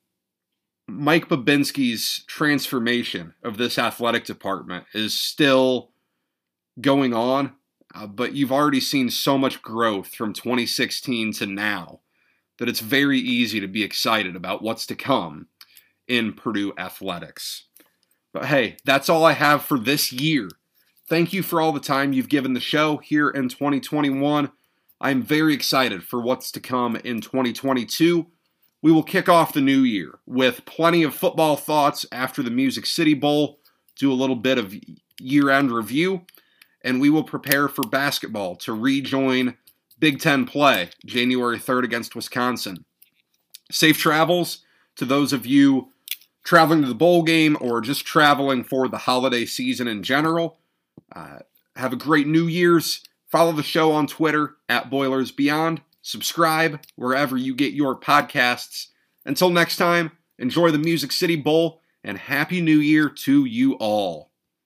Mike 0.88 1.28
Bobinski's 1.28 2.24
transformation 2.26 3.34
of 3.44 3.58
this 3.58 3.78
athletic 3.78 4.24
department 4.24 4.86
is 4.92 5.16
still 5.16 5.90
going 6.80 7.14
on, 7.14 7.52
uh, 7.94 8.06
but 8.06 8.34
you've 8.34 8.52
already 8.52 8.80
seen 8.80 9.08
so 9.10 9.38
much 9.38 9.62
growth 9.62 10.08
from 10.14 10.32
2016 10.32 11.32
to 11.34 11.46
now 11.46 12.00
that 12.58 12.68
it's 12.68 12.80
very 12.80 13.18
easy 13.18 13.60
to 13.60 13.68
be 13.68 13.82
excited 13.82 14.36
about 14.36 14.62
what's 14.62 14.86
to 14.86 14.94
come 14.94 15.48
in 16.06 16.32
Purdue 16.32 16.72
athletics. 16.78 17.64
But 18.32 18.46
hey, 18.46 18.76
that's 18.84 19.08
all 19.08 19.24
I 19.24 19.32
have 19.32 19.62
for 19.62 19.78
this 19.78 20.12
year. 20.12 20.48
Thank 21.08 21.32
you 21.32 21.42
for 21.42 21.60
all 21.60 21.72
the 21.72 21.80
time 21.80 22.12
you've 22.12 22.28
given 22.28 22.54
the 22.54 22.60
show 22.60 22.96
here 22.96 23.28
in 23.30 23.48
2021. 23.48 24.50
I'm 25.00 25.22
very 25.22 25.54
excited 25.54 26.02
for 26.02 26.20
what's 26.20 26.50
to 26.52 26.60
come 26.60 26.96
in 26.96 27.20
2022. 27.20 28.26
We 28.82 28.92
will 28.92 29.02
kick 29.02 29.28
off 29.28 29.52
the 29.52 29.60
new 29.60 29.80
year 29.80 30.18
with 30.26 30.64
plenty 30.64 31.02
of 31.02 31.14
football 31.14 31.56
thoughts 31.56 32.06
after 32.10 32.42
the 32.42 32.50
Music 32.50 32.86
City 32.86 33.14
Bowl, 33.14 33.60
do 33.96 34.10
a 34.10 34.14
little 34.14 34.36
bit 34.36 34.58
of 34.58 34.74
year 35.20 35.50
end 35.50 35.70
review, 35.70 36.22
and 36.84 37.00
we 37.00 37.10
will 37.10 37.24
prepare 37.24 37.66
for 37.66 37.82
basketball 37.82 38.54
to 38.56 38.72
rejoin 38.72 39.56
Big 39.98 40.20
Ten 40.20 40.44
play 40.44 40.90
January 41.04 41.58
3rd 41.58 41.84
against 41.84 42.14
Wisconsin. 42.14 42.84
Safe 43.72 43.98
travels 43.98 44.58
to 44.96 45.06
those 45.06 45.32
of 45.32 45.46
you 45.46 45.88
traveling 46.44 46.82
to 46.82 46.88
the 46.88 46.94
bowl 46.94 47.22
game 47.22 47.56
or 47.60 47.80
just 47.80 48.04
traveling 48.04 48.62
for 48.62 48.86
the 48.86 48.98
holiday 48.98 49.46
season 49.46 49.88
in 49.88 50.02
general. 50.02 50.58
Uh, 51.10 51.38
have 51.74 51.92
a 51.92 51.96
great 51.96 52.26
New 52.26 52.46
Year's. 52.46 53.02
Follow 53.28 53.52
the 53.52 53.62
show 53.62 53.90
on 53.90 54.06
Twitter 54.06 54.56
at 54.68 54.90
Boilers 54.90 55.32
Beyond. 55.32 55.80
Subscribe 56.02 56.80
wherever 56.96 57.36
you 57.36 57.54
get 57.54 57.72
your 57.72 57.98
podcasts. 57.98 58.88
Until 59.24 59.48
next 59.48 59.76
time, 59.76 60.12
enjoy 60.38 60.70
the 60.70 60.78
Music 60.78 61.10
City 61.10 61.34
Bowl 61.34 61.80
and 62.04 62.18
Happy 62.18 62.60
New 62.60 62.78
Year 62.78 63.08
to 63.08 63.46
you 63.46 63.72
all. 63.74 64.30